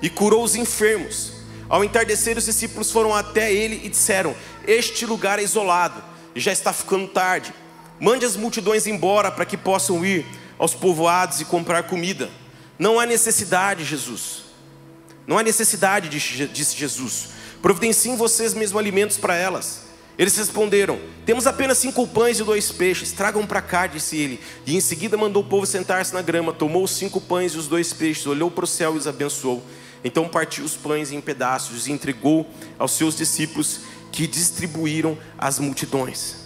e 0.00 0.08
curou 0.08 0.42
os 0.42 0.56
enfermos. 0.56 1.32
Ao 1.68 1.84
entardecer, 1.84 2.36
os 2.38 2.46
discípulos 2.46 2.90
foram 2.90 3.14
até 3.14 3.52
ele 3.52 3.82
e 3.84 3.90
disseram: 3.90 4.34
Este 4.66 5.04
lugar 5.04 5.38
é 5.38 5.42
isolado 5.42 6.02
e 6.34 6.40
já 6.40 6.50
está 6.50 6.72
ficando 6.72 7.08
tarde. 7.08 7.52
Mande 8.00 8.24
as 8.24 8.36
multidões 8.36 8.86
embora 8.86 9.30
para 9.30 9.44
que 9.44 9.56
possam 9.56 10.04
ir 10.04 10.26
aos 10.58 10.74
povoados 10.74 11.40
e 11.40 11.44
comprar 11.44 11.82
comida. 11.84 12.30
Não 12.78 12.98
há 12.98 13.04
necessidade, 13.04 13.84
Jesus. 13.84 14.44
Não 15.26 15.36
há 15.36 15.42
necessidade, 15.42 16.08
disse 16.08 16.76
Jesus. 16.76 17.28
Providenciem 17.60 18.16
vocês 18.16 18.54
mesmo 18.54 18.78
alimentos 18.78 19.18
para 19.18 19.36
elas. 19.36 19.91
Eles 20.18 20.36
responderam: 20.36 20.98
Temos 21.24 21.46
apenas 21.46 21.78
cinco 21.78 22.06
pães 22.06 22.38
e 22.38 22.44
dois 22.44 22.70
peixes. 22.70 23.12
Tragam 23.12 23.46
para 23.46 23.62
cá, 23.62 23.86
disse 23.86 24.16
ele. 24.16 24.40
E 24.66 24.76
em 24.76 24.80
seguida 24.80 25.16
mandou 25.16 25.42
o 25.42 25.46
povo 25.46 25.66
sentar-se 25.66 26.12
na 26.12 26.22
grama. 26.22 26.52
Tomou 26.52 26.84
os 26.84 26.92
cinco 26.92 27.20
pães 27.20 27.52
e 27.52 27.58
os 27.58 27.66
dois 27.66 27.92
peixes, 27.92 28.26
olhou 28.26 28.50
para 28.50 28.64
o 28.64 28.68
céu 28.68 28.94
e 28.94 28.98
os 28.98 29.06
abençoou. 29.06 29.62
Então 30.04 30.28
partiu 30.28 30.64
os 30.64 30.74
pães 30.76 31.12
em 31.12 31.20
pedaços 31.20 31.86
e 31.86 31.92
entregou 31.92 32.46
aos 32.78 32.92
seus 32.92 33.16
discípulos, 33.16 33.80
que 34.10 34.26
distribuíram 34.26 35.16
às 35.38 35.58
multidões. 35.58 36.36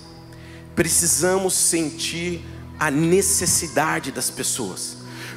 Precisamos 0.75 1.55
sentir 1.55 2.45
a 2.79 2.91
necessidade 2.91 4.13
das 4.13 4.31
pessoas. 4.31 4.96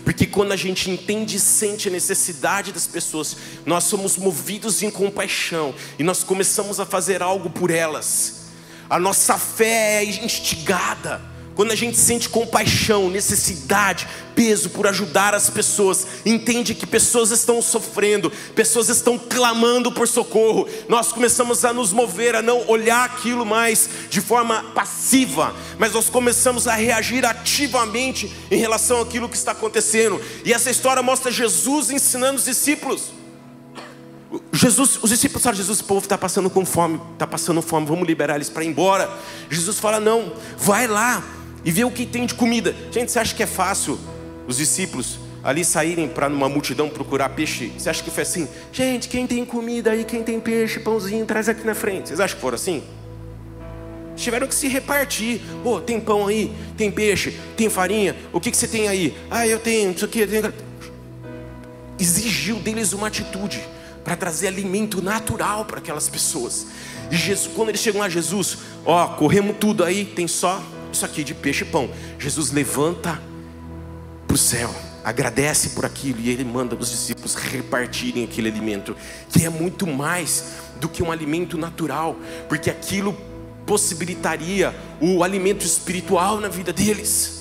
Porque 0.09 0.25
quando 0.25 0.53
a 0.53 0.55
gente 0.55 0.89
entende 0.89 1.37
e 1.37 1.39
sente 1.39 1.87
a 1.87 1.91
necessidade 1.91 2.71
das 2.71 2.87
pessoas, 2.87 3.37
nós 3.63 3.83
somos 3.83 4.17
movidos 4.17 4.81
em 4.81 4.89
compaixão 4.89 5.71
e 5.99 6.03
nós 6.03 6.23
começamos 6.23 6.79
a 6.79 6.85
fazer 6.85 7.21
algo 7.21 7.51
por 7.51 7.69
elas. 7.69 8.47
A 8.89 8.99
nossa 8.99 9.37
fé 9.37 10.03
é 10.03 10.03
instigada 10.03 11.21
quando 11.59 11.73
a 11.73 11.75
gente 11.75 11.97
sente 11.97 12.29
compaixão, 12.29 13.09
necessidade, 13.09 14.07
peso 14.33 14.69
por 14.69 14.87
ajudar 14.87 15.35
as 15.35 15.49
pessoas, 15.49 16.07
entende 16.25 16.73
que 16.73 16.87
pessoas 16.87 17.31
estão 17.31 17.61
sofrendo, 17.61 18.31
pessoas 18.55 18.87
estão 18.87 19.19
clamando 19.19 19.91
por 19.91 20.07
socorro, 20.07 20.69
nós 20.87 21.11
começamos 21.11 21.65
a 21.65 21.73
nos 21.73 21.91
mover, 21.91 22.33
a 22.33 22.41
não 22.41 22.65
olhar 22.69 23.03
aquilo 23.03 23.45
mais 23.45 23.89
de 24.09 24.21
forma 24.21 24.71
passiva, 24.73 25.53
mas 25.77 25.91
nós 25.91 26.07
começamos 26.07 26.65
a 26.65 26.75
reagir 26.75 27.25
ativamente 27.25 28.31
em 28.49 28.55
relação 28.55 29.01
àquilo 29.01 29.27
que 29.27 29.35
está 29.35 29.51
acontecendo. 29.51 30.21
E 30.45 30.53
essa 30.53 30.71
história 30.71 31.03
mostra 31.03 31.29
Jesus 31.29 31.91
ensinando 31.91 32.37
os 32.37 32.45
discípulos. 32.45 33.11
Jesus, 34.53 34.97
os 35.01 35.09
discípulos 35.09 35.43
falam, 35.43 35.57
Jesus, 35.57 35.81
o 35.81 35.83
povo 35.83 36.05
está 36.05 36.17
passando 36.17 36.49
com 36.49 36.65
fome, 36.65 37.01
está 37.13 37.27
passando 37.27 37.61
fome, 37.61 37.85
vamos 37.85 38.07
liberar 38.07 38.35
eles 38.35 38.49
para 38.49 38.63
ir 38.63 38.67
embora. 38.69 39.09
Jesus 39.49 39.77
fala, 39.77 39.99
não, 39.99 40.31
vai 40.57 40.87
lá, 40.87 41.21
e 41.63 41.71
ver 41.71 41.85
o 41.85 41.91
que 41.91 42.05
tem 42.05 42.25
de 42.25 42.33
comida. 42.33 42.75
Gente, 42.91 43.11
você 43.11 43.19
acha 43.19 43.35
que 43.35 43.43
é 43.43 43.47
fácil 43.47 43.99
os 44.47 44.57
discípulos 44.57 45.19
ali 45.43 45.63
saírem 45.63 46.07
para 46.07 46.29
numa 46.29 46.49
multidão 46.49 46.89
procurar 46.89 47.29
peixe? 47.29 47.71
Você 47.77 47.89
acha 47.89 48.03
que 48.03 48.11
foi 48.11 48.23
assim? 48.23 48.47
Gente, 48.71 49.07
quem 49.07 49.25
tem 49.27 49.45
comida 49.45 49.91
aí, 49.91 50.03
quem 50.03 50.23
tem 50.23 50.39
peixe, 50.39 50.79
pãozinho, 50.79 51.25
traz 51.25 51.49
aqui 51.49 51.65
na 51.65 51.75
frente. 51.75 52.09
Vocês 52.09 52.19
acham 52.19 52.35
que 52.35 52.41
foram 52.41 52.55
assim? 52.55 52.83
Tiveram 54.15 54.47
que 54.47 54.55
se 54.55 54.67
repartir. 54.67 55.41
Pô, 55.63 55.79
tem 55.79 55.99
pão 55.99 56.27
aí, 56.27 56.51
tem 56.77 56.91
peixe, 56.91 57.39
tem 57.55 57.69
farinha. 57.69 58.15
O 58.33 58.39
que, 58.39 58.51
que 58.51 58.57
você 58.57 58.67
tem 58.67 58.87
aí? 58.87 59.15
Ah, 59.29 59.47
eu 59.47 59.59
tenho 59.59 59.91
isso 59.91 60.05
aqui. 60.05 60.19
Eu 60.19 60.27
tenho... 60.27 60.53
Exigiu 61.97 62.57
deles 62.57 62.93
uma 62.93 63.07
atitude 63.07 63.61
para 64.03 64.15
trazer 64.15 64.47
alimento 64.47 65.01
natural 65.01 65.65
para 65.65 65.79
aquelas 65.79 66.09
pessoas. 66.09 66.67
E 67.11 67.15
Jesus, 67.15 67.51
quando 67.55 67.69
eles 67.69 67.81
chegam 67.81 68.01
a 68.01 68.09
Jesus, 68.09 68.57
ó, 68.85 69.07
corremos 69.07 69.55
tudo 69.59 69.83
aí, 69.83 70.05
tem 70.05 70.27
só 70.27 70.61
isso 70.95 71.05
aqui 71.05 71.23
de 71.23 71.33
peixe 71.33 71.63
e 71.63 71.67
pão. 71.67 71.89
Jesus 72.17 72.51
levanta 72.51 73.21
para 74.27 74.35
o 74.35 74.37
céu, 74.37 74.73
agradece 75.03 75.69
por 75.69 75.85
aquilo 75.85 76.19
e 76.19 76.29
ele 76.29 76.43
manda 76.43 76.75
os 76.75 76.89
discípulos 76.89 77.35
repartirem 77.35 78.23
aquele 78.23 78.49
alimento, 78.49 78.95
que 79.31 79.45
é 79.45 79.49
muito 79.49 79.87
mais 79.87 80.45
do 80.79 80.87
que 80.87 81.01
um 81.01 81.11
alimento 81.11 81.57
natural, 81.57 82.15
porque 82.47 82.69
aquilo 82.69 83.15
possibilitaria 83.65 84.75
o 84.99 85.23
alimento 85.23 85.65
espiritual 85.65 86.39
na 86.39 86.47
vida 86.47 86.73
deles. 86.73 87.39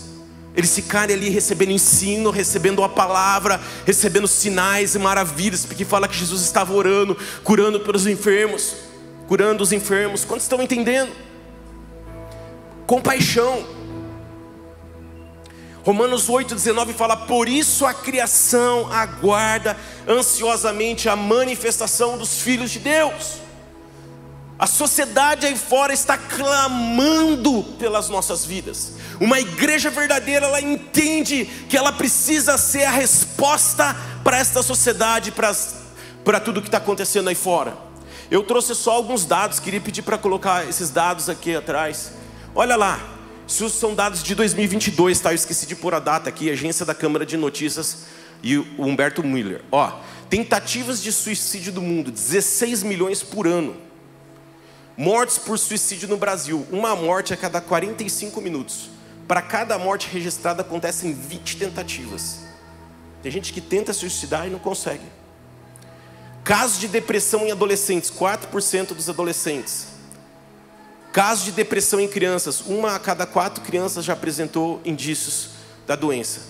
Eles 0.55 0.75
ficarem 0.75 1.15
ali 1.15 1.29
recebendo 1.29 1.71
ensino, 1.71 2.31
recebendo 2.31 2.83
a 2.83 2.89
palavra, 2.89 3.61
recebendo 3.87 4.27
sinais 4.27 4.95
e 4.95 4.99
maravilhas, 4.99 5.65
porque 5.65 5.85
fala 5.85 6.09
que 6.09 6.17
Jesus 6.17 6.43
estava 6.43 6.73
orando, 6.73 7.17
curando 7.45 7.81
pelos 7.81 8.07
enfermos, 8.07 8.75
curando 9.29 9.63
os 9.63 9.73
enfermos. 9.73 10.25
Quantos 10.25 10.45
estão 10.45 10.61
entendendo? 10.61 11.13
Compaixão. 12.89 13.65
Romanos 15.85 16.29
8,19 16.29 16.95
fala: 16.95 17.17
Por 17.17 17.49
isso 17.49 17.87
a 17.87 17.95
criação 17.95 18.91
aguarda 18.91 19.77
ansiosamente 20.09 21.09
a 21.09 21.15
manifestação 21.15 22.19
dos 22.19 22.41
filhos 22.41 22.71
de 22.73 22.81
Deus. 22.81 23.43
A 24.59 24.67
sociedade 24.67 25.47
aí 25.47 25.57
fora 25.57 25.93
está 25.93 26.19
clamando 26.19 27.63
pelas 27.79 28.09
nossas 28.09 28.45
vidas. 28.45 28.95
Uma 29.21 29.39
igreja 29.39 29.89
verdadeira, 29.89 30.47
ela 30.47 30.61
entende 30.61 31.45
que 31.69 31.77
ela 31.77 31.93
precisa 31.93 32.59
ser 32.59 32.85
a 32.85 32.91
resposta 32.91 33.95
para 34.25 34.39
esta 34.39 34.63
sociedade, 34.63 35.31
para, 35.31 35.55
para 36.25 36.41
tudo 36.41 36.61
que 36.61 36.69
está 36.69 36.79
acontecendo 36.79 37.29
aí 37.29 37.37
fora. 37.37 37.77
Eu 38.31 38.43
trouxe 38.43 38.75
só 38.75 38.93
alguns 38.93 39.25
dados, 39.25 39.61
queria 39.61 39.81
pedir 39.81 40.03
para 40.03 40.19
colocar 40.19 40.69
esses 40.69 40.91
dados 40.91 41.29
aqui 41.29 41.55
atrás. 41.55 42.13
Olha 42.55 42.77
lá, 42.77 43.01
isso 43.47 43.69
são 43.71 43.95
dados 43.95 44.23
de 44.23 44.35
2022, 44.35 45.21
tá? 45.21 45.31
Eu 45.31 45.37
esqueci 45.37 45.67
de 45.67 45.77
pôr 45.77 45.95
a 45.95 46.01
data 46.01 46.29
aqui, 46.29 46.51
agência 46.51 46.85
da 46.85 46.95
Câmara 46.95 47.25
de 47.25 47.37
Notícias 47.37 48.05
e 48.43 48.59
o 48.59 48.67
Humberto 48.79 49.23
Miller. 49.23 49.63
Ó, 49.73 50.01
tentativas 50.29 51.03
de 51.03 51.13
suicídio 51.13 51.73
do 51.73 51.83
mundo, 51.83 52.11
16 52.11 52.83
milhões 52.83 53.23
por 53.23 53.47
ano. 53.47 53.77
Mortes 54.97 55.39
por 55.39 55.59
suicídio 55.59 56.09
no 56.09 56.17
Brasil, 56.17 56.67
uma 56.71 56.97
morte 56.97 57.33
a 57.33 57.37
cada 57.37 57.61
45 57.61 58.41
minutos. 58.41 58.91
Para 59.27 59.43
cada 59.43 59.79
morte 59.79 60.09
registrada 60.11 60.63
acontecem 60.63 61.13
20 61.13 61.57
tentativas. 61.57 62.41
Tem 63.23 63.31
gente 63.31 63.53
que 63.53 63.61
tenta 63.61 63.93
suicidar 63.93 64.47
e 64.47 64.51
não 64.51 64.59
consegue. 64.59 65.05
Casos 66.45 66.79
de 66.79 66.89
depressão 66.89 67.47
em 67.47 67.53
adolescentes, 67.53 68.11
4% 68.11 68.95
dos 68.95 69.09
adolescentes. 69.09 69.88
Casos 71.19 71.47
de 71.47 71.51
depressão 71.51 71.99
em 71.99 72.07
crianças, 72.07 72.61
uma 72.61 72.95
a 72.95 72.99
cada 73.01 73.27
quatro 73.27 73.61
crianças 73.65 74.05
já 74.05 74.13
apresentou 74.13 74.81
indícios 74.85 75.49
da 75.85 75.97
doença. 75.97 76.43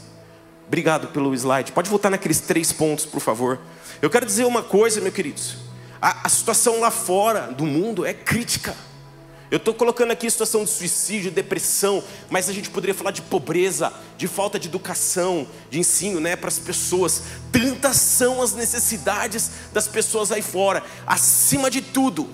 Obrigado 0.66 1.08
pelo 1.08 1.32
slide. 1.32 1.72
Pode 1.72 1.88
voltar 1.88 2.10
naqueles 2.10 2.38
três 2.40 2.70
pontos, 2.70 3.06
por 3.06 3.18
favor. 3.18 3.58
Eu 4.02 4.10
quero 4.10 4.26
dizer 4.26 4.44
uma 4.44 4.62
coisa, 4.62 5.00
meus 5.00 5.14
queridos. 5.14 5.56
A, 6.02 6.26
a 6.26 6.28
situação 6.28 6.80
lá 6.80 6.90
fora 6.90 7.50
do 7.50 7.64
mundo 7.64 8.04
é 8.04 8.12
crítica. 8.12 8.76
Eu 9.50 9.56
estou 9.56 9.72
colocando 9.72 10.10
aqui 10.10 10.26
a 10.26 10.30
situação 10.30 10.64
de 10.64 10.68
suicídio, 10.68 11.30
depressão, 11.30 12.04
mas 12.28 12.50
a 12.50 12.52
gente 12.52 12.68
poderia 12.68 12.94
falar 12.94 13.12
de 13.12 13.22
pobreza, 13.22 13.90
de 14.18 14.28
falta 14.28 14.58
de 14.58 14.68
educação, 14.68 15.48
de 15.70 15.78
ensino 15.78 16.20
né, 16.20 16.36
para 16.36 16.48
as 16.48 16.58
pessoas. 16.58 17.22
Tantas 17.50 17.96
são 17.96 18.42
as 18.42 18.52
necessidades 18.52 19.50
das 19.72 19.88
pessoas 19.88 20.30
aí 20.30 20.42
fora. 20.42 20.84
Acima 21.06 21.70
de 21.70 21.80
tudo, 21.80 22.28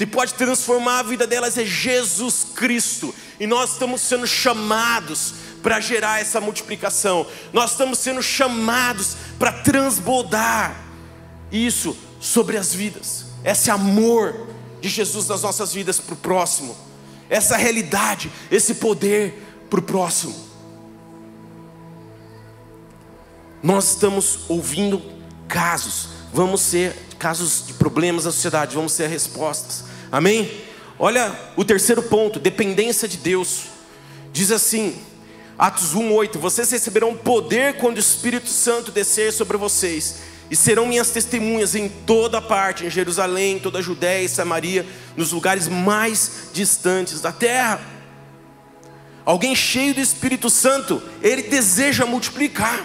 que 0.00 0.06
pode 0.06 0.32
transformar 0.32 1.00
a 1.00 1.02
vida 1.02 1.26
delas 1.26 1.58
é 1.58 1.66
Jesus 1.66 2.46
Cristo. 2.54 3.14
E 3.38 3.46
nós 3.46 3.72
estamos 3.72 4.00
sendo 4.00 4.26
chamados 4.26 5.34
para 5.62 5.78
gerar 5.78 6.22
essa 6.22 6.40
multiplicação. 6.40 7.26
Nós 7.52 7.72
estamos 7.72 7.98
sendo 7.98 8.22
chamados 8.22 9.14
para 9.38 9.52
transbordar 9.52 10.74
isso 11.52 11.94
sobre 12.18 12.56
as 12.56 12.72
vidas. 12.72 13.26
Esse 13.44 13.70
amor 13.70 14.46
de 14.80 14.88
Jesus 14.88 15.28
nas 15.28 15.42
nossas 15.42 15.74
vidas 15.74 16.00
para 16.00 16.14
o 16.14 16.16
próximo. 16.16 16.74
Essa 17.28 17.58
realidade, 17.58 18.32
esse 18.50 18.76
poder 18.76 19.34
para 19.68 19.80
o 19.80 19.82
próximo. 19.82 20.34
Nós 23.62 23.90
estamos 23.90 24.48
ouvindo 24.48 25.02
casos, 25.46 26.08
vamos 26.32 26.62
ser 26.62 26.96
casos 27.20 27.64
de 27.66 27.74
problemas 27.74 28.24
da 28.24 28.32
sociedade, 28.32 28.74
vamos 28.74 28.92
ser 28.92 29.06
respostas. 29.06 29.84
Amém? 30.10 30.50
Olha 30.98 31.38
o 31.54 31.62
terceiro 31.62 32.02
ponto, 32.02 32.40
dependência 32.40 33.06
de 33.06 33.18
Deus. 33.18 33.64
Diz 34.32 34.50
assim, 34.50 34.96
Atos 35.58 35.94
1:8, 35.94 36.38
vocês 36.38 36.70
receberão 36.70 37.14
poder 37.14 37.74
quando 37.74 37.98
o 37.98 38.00
Espírito 38.00 38.48
Santo 38.48 38.90
descer 38.90 39.34
sobre 39.34 39.58
vocês, 39.58 40.20
e 40.50 40.56
serão 40.56 40.86
minhas 40.86 41.10
testemunhas 41.10 41.74
em 41.74 41.90
toda 41.90 42.40
parte, 42.40 42.86
em 42.86 42.90
Jerusalém, 42.90 43.58
toda 43.58 43.80
a 43.80 43.82
Judéia 43.82 44.24
e 44.24 44.28
Samaria, 44.28 44.86
nos 45.14 45.30
lugares 45.32 45.68
mais 45.68 46.48
distantes 46.54 47.20
da 47.20 47.30
terra. 47.30 47.80
Alguém 49.26 49.54
cheio 49.54 49.94
do 49.94 50.00
Espírito 50.00 50.48
Santo, 50.48 51.02
ele 51.22 51.42
deseja 51.42 52.06
multiplicar. 52.06 52.84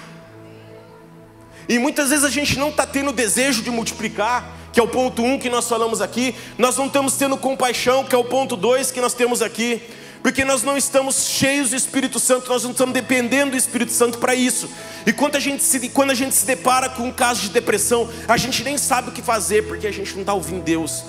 E 1.67 1.79
muitas 1.79 2.09
vezes 2.09 2.23
a 2.23 2.29
gente 2.29 2.57
não 2.57 2.69
está 2.69 2.85
tendo 2.85 3.11
desejo 3.11 3.61
de 3.61 3.71
multiplicar, 3.71 4.55
que 4.71 4.79
é 4.79 4.83
o 4.83 4.87
ponto 4.87 5.21
1 5.21 5.33
um 5.33 5.39
que 5.39 5.49
nós 5.49 5.67
falamos 5.67 6.01
aqui, 6.01 6.35
nós 6.57 6.77
não 6.77 6.87
estamos 6.87 7.13
tendo 7.13 7.37
compaixão, 7.37 8.03
que 8.03 8.13
é 8.13 8.17
o 8.17 8.25
ponto 8.25 8.55
2 8.55 8.91
que 8.91 9.01
nós 9.01 9.13
temos 9.13 9.41
aqui, 9.41 9.81
porque 10.21 10.43
nós 10.43 10.63
não 10.63 10.75
estamos 10.75 11.27
cheios 11.27 11.69
do 11.69 11.75
Espírito 11.75 12.19
Santo, 12.19 12.49
nós 12.49 12.63
não 12.63 12.71
estamos 12.71 12.93
dependendo 12.93 13.51
do 13.51 13.57
Espírito 13.57 13.91
Santo 13.91 14.17
para 14.17 14.35
isso. 14.35 14.69
E 15.05 15.13
quando 15.13 15.35
a, 15.35 15.39
gente 15.39 15.63
se, 15.63 15.87
quando 15.89 16.11
a 16.11 16.15
gente 16.15 16.35
se 16.35 16.45
depara 16.45 16.89
com 16.89 17.03
um 17.03 17.11
caso 17.11 17.41
de 17.41 17.49
depressão, 17.49 18.09
a 18.27 18.35
gente 18.35 18.63
nem 18.63 18.77
sabe 18.77 19.09
o 19.09 19.11
que 19.11 19.21
fazer, 19.21 19.67
porque 19.67 19.87
a 19.87 19.91
gente 19.91 20.13
não 20.13 20.21
está 20.21 20.33
ouvindo 20.33 20.63
Deus. 20.63 21.03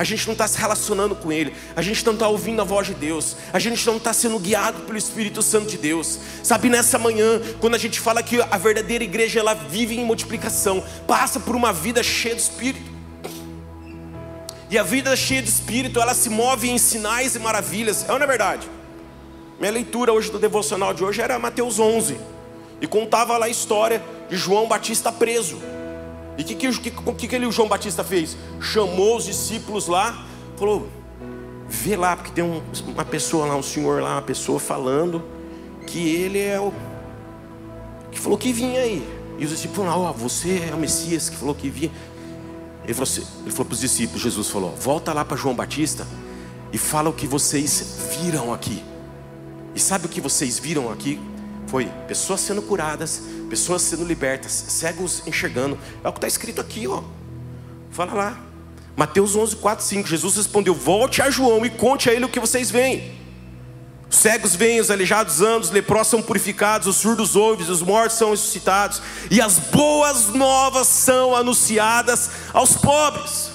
A 0.00 0.04
gente 0.04 0.26
não 0.26 0.32
está 0.32 0.48
se 0.48 0.56
relacionando 0.56 1.14
com 1.14 1.30
Ele, 1.30 1.52
a 1.76 1.82
gente 1.82 2.06
não 2.06 2.14
está 2.14 2.26
ouvindo 2.26 2.62
a 2.62 2.64
voz 2.64 2.86
de 2.86 2.94
Deus, 2.94 3.36
a 3.52 3.58
gente 3.58 3.86
não 3.86 3.98
está 3.98 4.14
sendo 4.14 4.38
guiado 4.38 4.80
pelo 4.84 4.96
Espírito 4.96 5.42
Santo 5.42 5.68
de 5.68 5.76
Deus. 5.76 6.18
Sabe, 6.42 6.70
nessa 6.70 6.98
manhã, 6.98 7.38
quando 7.60 7.74
a 7.74 7.78
gente 7.78 8.00
fala 8.00 8.22
que 8.22 8.40
a 8.40 8.56
verdadeira 8.56 9.04
igreja 9.04 9.40
ela 9.40 9.52
vive 9.52 10.00
em 10.00 10.02
multiplicação, 10.02 10.82
passa 11.06 11.38
por 11.38 11.54
uma 11.54 11.70
vida 11.70 12.02
cheia 12.02 12.34
de 12.34 12.40
Espírito. 12.40 12.90
E 14.70 14.78
a 14.78 14.82
vida 14.82 15.14
cheia 15.14 15.42
de 15.42 15.50
Espírito, 15.50 16.00
ela 16.00 16.14
se 16.14 16.30
move 16.30 16.70
em 16.70 16.78
sinais 16.78 17.36
e 17.36 17.38
maravilhas, 17.38 18.08
é 18.08 18.12
ou 18.12 18.18
não 18.18 18.24
é 18.24 18.26
verdade? 18.26 18.66
Minha 19.58 19.72
leitura 19.72 20.14
hoje 20.14 20.30
do 20.30 20.38
devocional 20.38 20.94
de 20.94 21.04
hoje 21.04 21.20
era 21.20 21.38
Mateus 21.38 21.78
11, 21.78 22.16
e 22.80 22.86
contava 22.86 23.36
lá 23.36 23.44
a 23.44 23.50
história 23.50 24.02
de 24.30 24.36
João 24.38 24.66
Batista 24.66 25.12
preso. 25.12 25.58
E 26.40 26.42
o 26.42 26.46
que, 26.46 26.54
que, 26.54 26.90
que, 26.90 27.28
que 27.28 27.34
ele, 27.34 27.50
João 27.50 27.68
Batista 27.68 28.02
fez? 28.02 28.34
Chamou 28.58 29.18
os 29.18 29.26
discípulos 29.26 29.86
lá, 29.86 30.26
falou: 30.56 30.88
vê 31.68 31.96
lá, 31.96 32.16
porque 32.16 32.32
tem 32.32 32.42
um, 32.42 32.62
uma 32.88 33.04
pessoa 33.04 33.44
lá, 33.44 33.54
um 33.56 33.62
senhor 33.62 34.00
lá, 34.00 34.14
uma 34.14 34.22
pessoa 34.22 34.58
falando 34.58 35.22
que 35.86 35.98
ele 35.98 36.38
é 36.38 36.58
o 36.58 36.72
que 38.10 38.18
falou 38.18 38.38
que 38.38 38.54
vinha 38.54 38.80
aí. 38.80 39.06
E 39.38 39.44
os 39.44 39.50
discípulos 39.50 39.84
falaram: 39.84 40.00
Ó, 40.00 40.10
oh, 40.10 40.12
você 40.14 40.66
é 40.70 40.74
o 40.74 40.78
Messias 40.78 41.28
que 41.28 41.36
falou 41.36 41.54
que 41.54 41.68
vinha. 41.68 41.92
Ele 42.84 42.94
falou, 42.94 43.02
assim, 43.02 43.26
ele 43.42 43.50
falou 43.50 43.66
para 43.66 43.74
os 43.74 43.80
discípulos: 43.80 44.22
Jesus 44.22 44.48
falou, 44.48 44.74
volta 44.80 45.12
lá 45.12 45.26
para 45.26 45.36
João 45.36 45.54
Batista 45.54 46.06
e 46.72 46.78
fala 46.78 47.10
o 47.10 47.12
que 47.12 47.26
vocês 47.26 47.98
viram 48.18 48.54
aqui. 48.54 48.82
E 49.74 49.78
sabe 49.78 50.06
o 50.06 50.08
que 50.08 50.22
vocês 50.22 50.58
viram 50.58 50.90
aqui? 50.90 51.20
Foi 51.70 51.86
pessoas 52.08 52.40
sendo 52.40 52.60
curadas, 52.60 53.22
pessoas 53.48 53.82
sendo 53.82 54.04
libertas, 54.04 54.50
cegos 54.50 55.22
enxergando. 55.24 55.78
É 56.02 56.08
o 56.08 56.12
que 56.12 56.18
está 56.18 56.26
escrito 56.26 56.60
aqui, 56.60 56.88
ó. 56.88 57.04
Fala 57.92 58.12
lá. 58.12 58.40
Mateus 58.96 59.36
11, 59.36 59.54
4, 59.54 59.84
5. 59.84 60.08
Jesus 60.08 60.36
respondeu: 60.36 60.74
Volte 60.74 61.22
a 61.22 61.30
João 61.30 61.64
e 61.64 61.70
conte 61.70 62.10
a 62.10 62.12
ele 62.12 62.24
o 62.24 62.28
que 62.28 62.40
vocês 62.40 62.72
veem. 62.72 63.20
Os 64.10 64.16
cegos 64.16 64.56
veem, 64.56 64.80
os 64.80 64.90
aleijados 64.90 65.40
andam, 65.40 65.60
os 65.60 65.70
leprosos 65.70 66.08
são 66.08 66.20
purificados, 66.20 66.88
os 66.88 66.96
surdos 66.96 67.36
ouvem, 67.36 67.64
os 67.70 67.80
mortos 67.80 68.18
são 68.18 68.32
ressuscitados, 68.32 69.00
e 69.30 69.40
as 69.40 69.60
boas 69.60 70.26
novas 70.34 70.88
são 70.88 71.36
anunciadas 71.36 72.30
aos 72.52 72.74
pobres. 72.74 73.52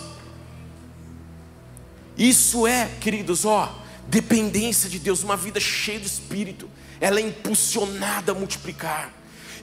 Isso 2.17 2.65
é, 2.65 2.89
queridos, 3.01 3.43
ó, 3.43 3.77
dependência 4.07 4.89
de 4.89 4.99
Deus, 4.99 5.21
uma 5.21 5.35
vida 5.35 5.59
cheia 5.59 5.99
do 5.99 6.05
Espírito, 6.05 6.69
ela 6.99 7.19
é 7.19 7.23
impulsionada 7.23 8.31
a 8.31 8.35
multiplicar. 8.35 9.13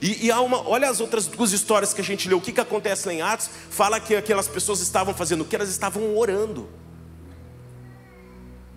E, 0.01 0.25
e, 0.25 0.31
há 0.31 0.41
uma, 0.41 0.67
olha 0.67 0.89
as 0.89 0.99
outras 0.99 1.27
duas 1.27 1.53
histórias 1.53 1.93
que 1.93 2.01
a 2.01 2.03
gente 2.03 2.27
leu. 2.27 2.37
O 2.37 2.41
que, 2.41 2.51
que 2.51 2.59
acontece 2.59 3.07
lá 3.07 3.13
em 3.13 3.21
Atos? 3.21 3.49
Fala 3.69 3.99
que 3.99 4.13
aquelas 4.15 4.47
pessoas 4.47 4.81
estavam 4.81 5.13
fazendo 5.13 5.41
o 5.41 5.45
que? 5.45 5.55
Elas 5.55 5.69
estavam 5.69 6.17
orando. 6.17 6.67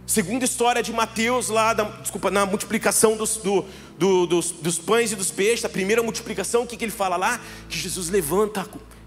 Segunda 0.07 0.45
história 0.45 0.85
de 0.85 0.93
Mateus, 0.93 1.49
lá, 1.49 1.75
da, 1.75 1.83
desculpa, 1.83 2.31
na 2.31 2.47
multiplicação 2.47 3.17
dos, 3.17 3.39
do, 3.39 3.65
do, 3.99 4.25
dos, 4.25 4.53
dos, 4.53 4.79
pães 4.79 5.11
e 5.11 5.17
dos 5.17 5.33
peixes, 5.33 5.65
a 5.65 5.69
primeira 5.69 6.01
multiplicação, 6.01 6.63
o 6.63 6.67
que, 6.67 6.77
que 6.77 6.85
ele 6.85 6.93
fala 6.93 7.17
lá? 7.17 7.41
Que 7.69 7.77
Jesus 7.77 8.09
levanta 8.09 8.65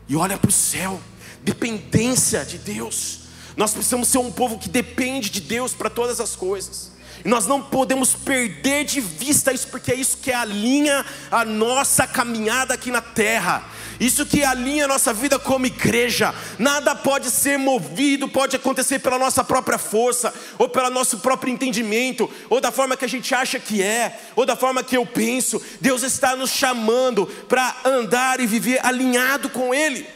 e 0.10 0.16
olha 0.18 0.38
para 0.38 0.50
o 0.50 0.52
céu, 0.52 1.00
dependência 1.42 2.44
de 2.44 2.58
Deus. 2.58 3.22
Nós 3.56 3.72
precisamos 3.72 4.10
ser 4.10 4.18
um 4.18 4.30
povo 4.30 4.60
que 4.60 4.68
depende 4.68 5.30
de 5.30 5.40
Deus 5.40 5.74
para 5.74 5.90
todas 5.90 6.20
as 6.20 6.36
coisas. 6.36 6.92
E 7.24 7.28
nós 7.28 7.46
não 7.46 7.62
podemos 7.62 8.14
perder 8.14 8.86
de 8.86 9.02
vista 9.02 9.52
isso, 9.52 9.68
porque 9.68 9.92
é 9.92 9.96
isso 9.96 10.18
que 10.18 10.32
alinha 10.32 11.06
a 11.30 11.44
nossa 11.44 12.08
caminhada 12.08 12.74
aqui 12.74 12.92
na 12.92 13.02
terra. 13.02 13.64
Isso 14.00 14.26
que 14.26 14.44
alinha 14.44 14.86
a 14.86 14.88
nossa 14.88 15.14
vida 15.14 15.38
como 15.38 15.66
igreja. 15.66 16.34
Nada 16.58 16.96
pode 16.96 17.30
ser 17.30 17.58
movido, 17.58 18.30
pode 18.30 18.56
acontecer 18.56 19.00
pela 19.00 19.20
nossa 19.20 19.44
própria 19.44 19.78
força, 19.78 20.34
ou 20.58 20.70
pelo 20.70 20.90
nosso 20.90 21.20
próprio 21.20 21.52
entendimento, 21.52 22.32
ou 22.50 22.62
da 22.62 22.72
forma 22.72 22.96
que 22.96 23.04
a 23.04 23.10
gente 23.10 23.36
acha 23.36 23.60
que 23.60 23.84
é, 23.84 24.18
ou 24.38 24.46
da 24.46 24.56
forma 24.56 24.84
que 24.84 24.96
eu 24.96 25.06
penso. 25.06 25.62
Deus 25.82 26.04
está 26.04 26.36
nos 26.36 26.52
chamando 26.52 27.28
para 27.28 27.76
andar 27.84 28.40
e 28.40 28.48
viver 28.48 28.80
alinhado 28.86 29.50
com 29.50 29.74
Ele. 29.74 30.08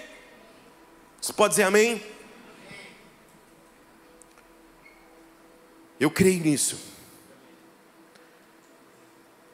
Você 1.20 1.34
pode 1.34 1.52
dizer 1.52 1.64
amém? 1.64 2.02
Eu 6.00 6.10
creio 6.10 6.42
nisso. 6.42 6.93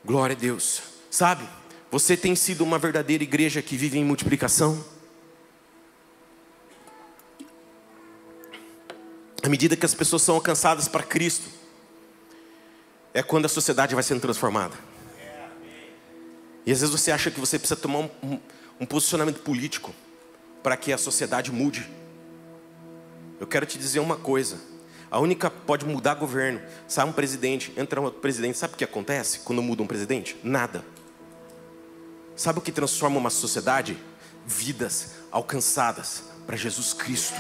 Glória 0.04 0.36
a 0.36 0.40
Deus. 0.40 0.82
Sabe, 1.12 1.48
você 1.92 2.16
tem 2.16 2.36
sido 2.36 2.64
uma 2.64 2.80
verdadeira 2.80 3.24
igreja 3.24 3.62
que 3.62 3.76
vive 3.76 3.98
em 3.98 4.06
multiplicação? 4.06 4.84
À 9.42 9.50
medida 9.50 9.76
que 9.76 9.86
as 9.86 9.94
pessoas 9.94 10.22
são 10.22 10.36
alcançadas 10.36 10.88
para 10.88 11.04
Cristo, 11.04 11.50
é 13.14 13.24
quando 13.24 13.46
a 13.46 13.50
sociedade 13.50 13.96
vai 13.96 14.04
sendo 14.04 14.22
transformada. 14.22 14.76
E 16.66 16.72
às 16.72 16.82
vezes 16.82 16.94
você 16.94 17.12
acha 17.12 17.32
que 17.32 17.40
você 17.40 17.58
precisa 17.58 17.80
tomar 17.80 18.00
um, 18.00 18.10
um, 18.22 18.40
um 18.82 18.86
posicionamento 18.86 19.40
político 19.42 19.94
para 20.62 20.78
que 20.78 20.94
a 20.94 20.98
sociedade 20.98 21.52
mude. 21.52 21.90
Eu 23.40 23.48
quero 23.48 23.66
te 23.66 23.78
dizer 23.78 24.00
uma 24.00 24.18
coisa: 24.18 24.60
a 25.12 25.20
única 25.20 25.50
pode 25.50 25.86
mudar 25.86 26.14
governo. 26.16 26.62
Sai 26.88 27.06
um 27.06 27.12
presidente, 27.12 27.74
entra 27.76 28.00
outro 28.00 28.20
presidente. 28.20 28.58
Sabe 28.58 28.76
o 28.76 28.78
que 28.78 28.84
acontece 28.84 29.40
quando 29.40 29.62
muda 29.62 29.82
um 29.82 29.88
presidente? 29.88 30.38
Nada. 30.44 30.86
Sabe 32.36 32.60
o 32.60 32.62
que 32.62 32.72
transforma 32.72 33.18
uma 33.18 33.30
sociedade? 33.30 33.98
Vidas 34.46 35.16
alcançadas 35.32 36.24
para 36.46 36.56
Jesus 36.56 36.94
Cristo. 36.94 37.40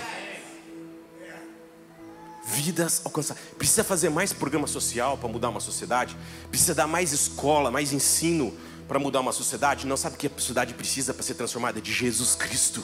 Vidas 2.43 3.01
alcançadas. 3.05 3.43
Precisa 3.58 3.84
fazer 3.84 4.10
mais 4.10 4.34
programa 4.34 4.65
social 4.65 5.15
para 5.17 5.29
mudar 5.29 5.49
uma 5.49 5.60
sociedade? 5.60 6.17
Precisa 6.49 6.73
dar 6.73 6.88
mais 6.88 7.13
escola, 7.13 7.69
mais 7.69 7.93
ensino 7.93 8.58
para 8.88 8.97
mudar 8.97 9.19
uma 9.19 9.32
sociedade? 9.32 9.86
Não 9.86 9.95
sabe 9.95 10.15
o 10.15 10.17
que 10.17 10.25
a 10.25 10.32
sociedade 10.32 10.73
precisa 10.73 11.13
para 11.13 11.21
ser 11.21 11.36
transformada? 11.36 11.79
De 11.79 11.93
Jesus 11.93 12.34
Cristo. 12.34 12.84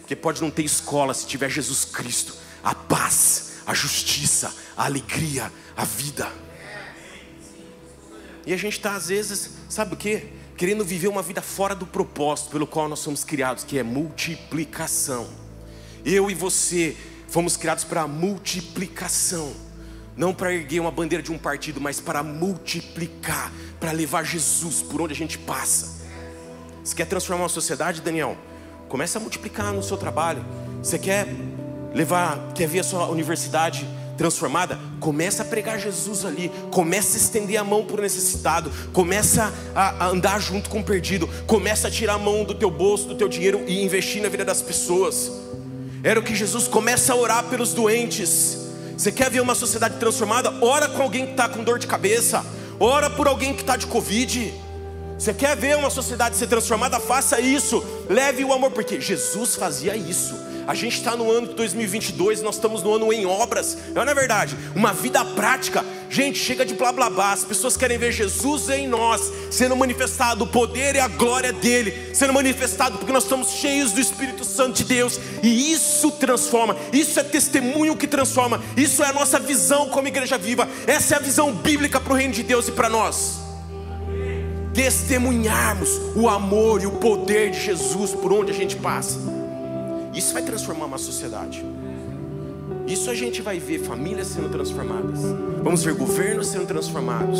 Porque 0.00 0.14
pode 0.14 0.42
não 0.42 0.50
ter 0.50 0.62
escola 0.62 1.14
se 1.14 1.26
tiver 1.26 1.48
Jesus 1.48 1.86
Cristo. 1.86 2.34
A 2.62 2.74
paz 2.74 3.51
a 3.66 3.74
justiça, 3.74 4.54
a 4.76 4.84
alegria, 4.84 5.52
a 5.76 5.84
vida. 5.84 6.30
E 8.46 8.52
a 8.52 8.56
gente 8.56 8.74
está, 8.74 8.94
às 8.94 9.08
vezes, 9.08 9.50
sabe 9.68 9.94
o 9.94 9.96
que? 9.96 10.28
Querendo 10.56 10.84
viver 10.84 11.08
uma 11.08 11.22
vida 11.22 11.40
fora 11.40 11.74
do 11.74 11.86
propósito 11.86 12.50
pelo 12.50 12.66
qual 12.66 12.88
nós 12.88 12.98
somos 12.98 13.24
criados, 13.24 13.64
que 13.64 13.78
é 13.78 13.82
multiplicação. 13.82 15.28
Eu 16.04 16.30
e 16.30 16.34
você 16.34 16.96
fomos 17.28 17.56
criados 17.56 17.84
para 17.84 18.06
multiplicação, 18.06 19.54
não 20.16 20.34
para 20.34 20.52
erguer 20.52 20.80
uma 20.80 20.90
bandeira 20.90 21.22
de 21.22 21.32
um 21.32 21.38
partido, 21.38 21.80
mas 21.80 22.00
para 22.00 22.22
multiplicar, 22.22 23.52
para 23.80 23.92
levar 23.92 24.24
Jesus 24.24 24.82
por 24.82 25.00
onde 25.00 25.14
a 25.14 25.16
gente 25.16 25.38
passa. 25.38 26.02
Você 26.84 26.94
quer 26.94 27.06
transformar 27.06 27.44
uma 27.44 27.48
sociedade, 27.48 28.02
Daniel? 28.02 28.36
Começa 28.88 29.18
a 29.18 29.20
multiplicar 29.20 29.72
no 29.72 29.82
seu 29.82 29.96
trabalho. 29.96 30.44
Você 30.82 30.98
quer 30.98 31.28
levar, 31.94 32.52
quer 32.54 32.66
ver 32.66 32.80
a 32.80 32.84
sua 32.84 33.08
universidade 33.08 33.86
transformada, 34.16 34.78
começa 35.00 35.42
a 35.42 35.46
pregar 35.46 35.78
Jesus 35.78 36.24
ali, 36.24 36.50
começa 36.70 37.16
a 37.16 37.20
estender 37.20 37.58
a 37.58 37.64
mão 37.64 37.84
para 37.84 37.98
o 37.98 38.02
necessitado, 38.02 38.70
começa 38.92 39.52
a, 39.74 40.04
a, 40.04 40.08
andar 40.08 40.40
junto 40.40 40.70
com 40.70 40.80
o 40.80 40.84
perdido, 40.84 41.28
começa 41.46 41.88
a 41.88 41.90
tirar 41.90 42.14
a 42.14 42.18
mão 42.18 42.44
do 42.44 42.54
teu 42.54 42.70
bolso, 42.70 43.08
do 43.08 43.14
teu 43.14 43.28
dinheiro 43.28 43.64
e 43.66 43.82
investir 43.82 44.22
na 44.22 44.28
vida 44.28 44.44
das 44.44 44.62
pessoas. 44.62 45.30
Era 46.04 46.20
o 46.20 46.22
que 46.22 46.34
Jesus 46.34 46.68
começa 46.68 47.12
a 47.12 47.16
orar 47.16 47.44
pelos 47.44 47.72
doentes. 47.72 48.58
Você 48.96 49.10
quer 49.10 49.30
ver 49.30 49.40
uma 49.40 49.54
sociedade 49.54 49.98
transformada? 49.98 50.52
Ora 50.60 50.88
com 50.88 51.02
alguém 51.02 51.26
que 51.26 51.32
está 51.32 51.48
com 51.48 51.64
dor 51.64 51.78
de 51.78 51.86
cabeça, 51.86 52.44
ora 52.78 53.08
por 53.08 53.26
alguém 53.26 53.54
que 53.54 53.62
está 53.62 53.76
de 53.76 53.86
Covid. 53.86 54.52
Você 55.22 55.32
quer 55.32 55.56
ver 55.56 55.76
uma 55.76 55.88
sociedade 55.88 56.36
ser 56.36 56.48
transformada? 56.48 56.98
Faça 56.98 57.40
isso, 57.40 57.80
leve 58.10 58.44
o 58.44 58.52
amor, 58.52 58.72
porque 58.72 59.00
Jesus 59.00 59.54
fazia 59.54 59.94
isso. 59.94 60.34
A 60.66 60.74
gente 60.74 60.96
está 60.96 61.14
no 61.14 61.30
ano 61.30 61.46
de 61.46 61.54
2022, 61.54 62.42
nós 62.42 62.56
estamos 62.56 62.82
no 62.82 62.92
ano 62.92 63.12
em 63.12 63.24
obras, 63.24 63.78
não 63.94 64.02
é 64.02 64.14
verdade? 64.16 64.58
Uma 64.74 64.92
vida 64.92 65.24
prática. 65.24 65.84
Gente, 66.10 66.40
chega 66.40 66.66
de 66.66 66.74
blá 66.74 66.90
blá 66.90 67.08
blá. 67.08 67.32
As 67.34 67.44
pessoas 67.44 67.76
querem 67.76 67.98
ver 67.98 68.10
Jesus 68.10 68.68
em 68.68 68.88
nós, 68.88 69.32
sendo 69.48 69.76
manifestado 69.76 70.42
o 70.42 70.46
poder 70.48 70.96
e 70.96 70.98
a 70.98 71.06
glória 71.06 71.52
dele, 71.52 72.12
sendo 72.12 72.32
manifestado 72.32 72.98
porque 72.98 73.12
nós 73.12 73.22
estamos 73.22 73.50
cheios 73.50 73.92
do 73.92 74.00
Espírito 74.00 74.44
Santo 74.44 74.78
de 74.78 74.84
Deus, 74.84 75.20
e 75.40 75.72
isso 75.72 76.10
transforma. 76.10 76.76
Isso 76.92 77.20
é 77.20 77.22
testemunho 77.22 77.96
que 77.96 78.08
transforma. 78.08 78.60
Isso 78.76 79.04
é 79.04 79.10
a 79.10 79.12
nossa 79.12 79.38
visão 79.38 79.88
como 79.88 80.08
igreja 80.08 80.36
viva. 80.36 80.68
Essa 80.84 81.14
é 81.14 81.18
a 81.18 81.20
visão 81.20 81.52
bíblica 81.52 82.00
para 82.00 82.12
o 82.12 82.16
reino 82.16 82.34
de 82.34 82.42
Deus 82.42 82.66
e 82.66 82.72
para 82.72 82.88
nós. 82.88 83.41
Testemunharmos 84.74 86.00
o 86.16 86.28
amor 86.28 86.82
e 86.82 86.86
o 86.86 86.92
poder 86.92 87.50
de 87.50 87.60
Jesus 87.60 88.12
por 88.12 88.32
onde 88.32 88.50
a 88.50 88.54
gente 88.54 88.76
passa. 88.76 89.18
Isso 90.14 90.32
vai 90.32 90.42
transformar 90.42 90.86
uma 90.86 90.98
sociedade. 90.98 91.64
Isso 92.86 93.10
a 93.10 93.14
gente 93.14 93.40
vai 93.40 93.58
ver 93.58 93.80
famílias 93.80 94.26
sendo 94.28 94.48
transformadas. 94.50 95.20
Vamos 95.62 95.82
ver 95.84 95.94
governos 95.94 96.48
sendo 96.48 96.66
transformados. 96.66 97.38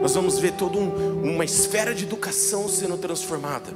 Nós 0.00 0.14
vamos 0.14 0.38
ver 0.38 0.52
toda 0.52 0.76
um, 0.76 1.34
uma 1.34 1.44
esfera 1.44 1.94
de 1.94 2.04
educação 2.04 2.68
sendo 2.68 2.96
transformada. 2.96 3.70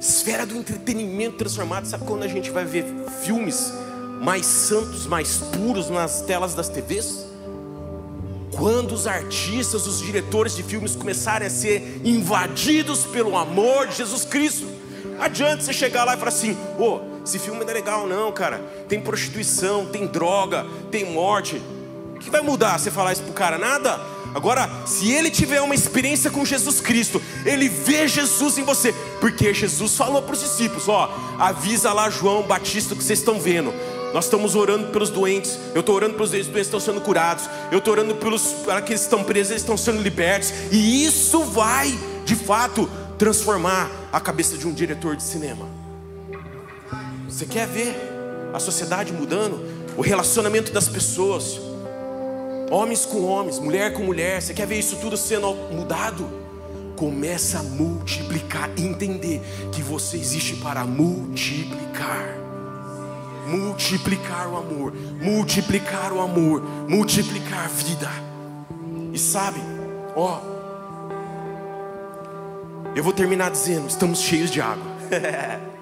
esfera 0.00 0.46
do 0.46 0.56
entretenimento 0.56 1.36
transformado. 1.36 1.86
Sabe 1.86 2.04
quando 2.04 2.22
a 2.22 2.28
gente 2.28 2.50
vai 2.50 2.64
ver 2.64 2.84
filmes 3.22 3.72
mais 4.20 4.46
santos, 4.46 5.06
mais 5.06 5.38
puros 5.38 5.90
nas 5.90 6.22
telas 6.22 6.54
das 6.54 6.68
TVs? 6.68 7.27
Quando 8.68 8.92
os 8.92 9.06
artistas, 9.06 9.86
os 9.86 9.98
diretores 9.98 10.54
de 10.54 10.62
filmes 10.62 10.94
começarem 10.94 11.46
a 11.46 11.50
ser 11.50 12.02
invadidos 12.04 13.06
pelo 13.06 13.34
amor 13.34 13.86
de 13.86 13.96
Jesus 13.96 14.26
Cristo. 14.26 14.66
Adianta 15.18 15.62
você 15.62 15.72
chegar 15.72 16.04
lá 16.04 16.14
e 16.14 16.18
falar 16.18 16.28
assim: 16.28 16.54
ô, 16.78 16.84
oh, 16.84 17.00
esse 17.24 17.38
filme 17.38 17.64
não 17.64 17.70
é 17.70 17.72
legal, 17.72 18.06
não, 18.06 18.30
cara. 18.30 18.58
Tem 18.86 19.00
prostituição, 19.00 19.86
tem 19.86 20.06
droga, 20.06 20.66
tem 20.90 21.10
morte. 21.10 21.62
O 22.14 22.18
que 22.18 22.28
vai 22.28 22.42
mudar 22.42 22.78
você 22.78 22.90
falar 22.90 23.14
isso 23.14 23.22
pro 23.22 23.32
cara? 23.32 23.56
Nada. 23.56 23.98
Agora, 24.34 24.68
se 24.84 25.10
ele 25.10 25.30
tiver 25.30 25.62
uma 25.62 25.74
experiência 25.74 26.30
com 26.30 26.44
Jesus 26.44 26.78
Cristo, 26.78 27.22
ele 27.46 27.70
vê 27.70 28.06
Jesus 28.06 28.58
em 28.58 28.64
você, 28.64 28.92
porque 29.18 29.54
Jesus 29.54 29.96
falou 29.96 30.20
para 30.20 30.34
os 30.34 30.40
discípulos: 30.40 30.90
ó, 30.90 31.10
avisa 31.38 31.90
lá 31.94 32.10
João 32.10 32.42
Batista 32.42 32.94
que 32.94 33.02
vocês 33.02 33.20
estão 33.20 33.40
vendo. 33.40 33.72
Nós 34.12 34.24
estamos 34.24 34.54
orando 34.54 34.88
pelos 34.88 35.10
doentes. 35.10 35.58
Eu 35.74 35.80
estou 35.80 35.94
orando 35.94 36.14
pelos 36.14 36.30
doentes, 36.30 36.48
os 36.48 36.52
doentes 36.52 36.68
estão 36.68 36.80
sendo 36.80 37.00
curados. 37.00 37.48
Eu 37.70 37.78
estou 37.78 37.92
orando 37.92 38.14
pelos 38.16 38.68
aqueles 38.68 39.02
que 39.02 39.06
estão 39.06 39.22
presos, 39.22 39.50
eles 39.50 39.62
estão 39.62 39.76
sendo 39.76 40.00
libertos. 40.00 40.52
E 40.70 41.04
isso 41.04 41.42
vai, 41.44 41.96
de 42.24 42.34
fato, 42.34 42.88
transformar 43.18 43.90
a 44.12 44.20
cabeça 44.20 44.56
de 44.56 44.66
um 44.66 44.72
diretor 44.72 45.16
de 45.16 45.22
cinema. 45.22 45.66
Você 47.28 47.44
quer 47.44 47.66
ver 47.66 47.94
a 48.54 48.58
sociedade 48.58 49.12
mudando? 49.12 49.60
O 49.96 50.00
relacionamento 50.00 50.72
das 50.72 50.88
pessoas, 50.88 51.60
homens 52.70 53.04
com 53.04 53.24
homens, 53.24 53.58
mulher 53.58 53.92
com 53.92 54.02
mulher. 54.02 54.40
Você 54.40 54.54
quer 54.54 54.66
ver 54.66 54.78
isso 54.78 54.96
tudo 54.96 55.16
sendo 55.16 55.54
mudado? 55.70 56.28
Começa 56.96 57.58
a 57.58 57.62
multiplicar, 57.62 58.70
entender 58.76 59.40
que 59.70 59.82
você 59.82 60.16
existe 60.16 60.56
para 60.56 60.84
multiplicar. 60.84 62.47
Multiplicar 63.48 64.46
o 64.48 64.56
amor, 64.56 64.92
multiplicar 65.20 66.12
o 66.12 66.20
amor, 66.20 66.62
multiplicar 66.88 67.64
a 67.64 67.68
vida. 67.68 68.10
E 69.12 69.18
sabe, 69.18 69.60
ó, 70.14 70.40
eu 72.94 73.02
vou 73.02 73.12
terminar 73.12 73.50
dizendo: 73.50 73.88
estamos 73.88 74.20
cheios 74.20 74.50
de 74.50 74.60
água. 74.60 74.86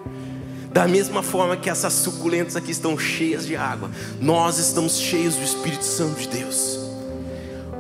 Da 0.77 0.87
mesma 0.87 1.23
forma 1.23 1.57
que 1.57 1.71
essas 1.71 1.95
suculentas 1.95 2.55
aqui 2.55 2.71
estão 2.71 2.99
cheias 2.99 3.47
de 3.47 3.57
água, 3.57 3.91
nós 4.21 4.59
estamos 4.59 5.01
cheios 5.01 5.35
do 5.35 5.43
Espírito 5.43 5.87
Santo 5.87 6.21
de 6.21 6.29
Deus. 6.29 6.79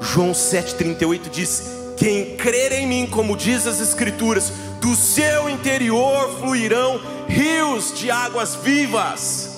João 0.01 0.33
7,38 0.33 1.29
diz: 1.31 1.62
Quem 1.99 2.38
crer 2.38 2.72
em 2.72 2.87
mim, 2.87 3.07
como 3.07 3.37
diz 3.37 3.66
as 3.66 3.83
Escrituras, 3.83 4.51
do 4.81 4.96
seu 4.96 5.51
interior 5.51 6.38
fluirão 6.40 6.99
rios 7.29 7.92
de 7.94 8.11
águas 8.11 8.55
vivas. 8.55 9.55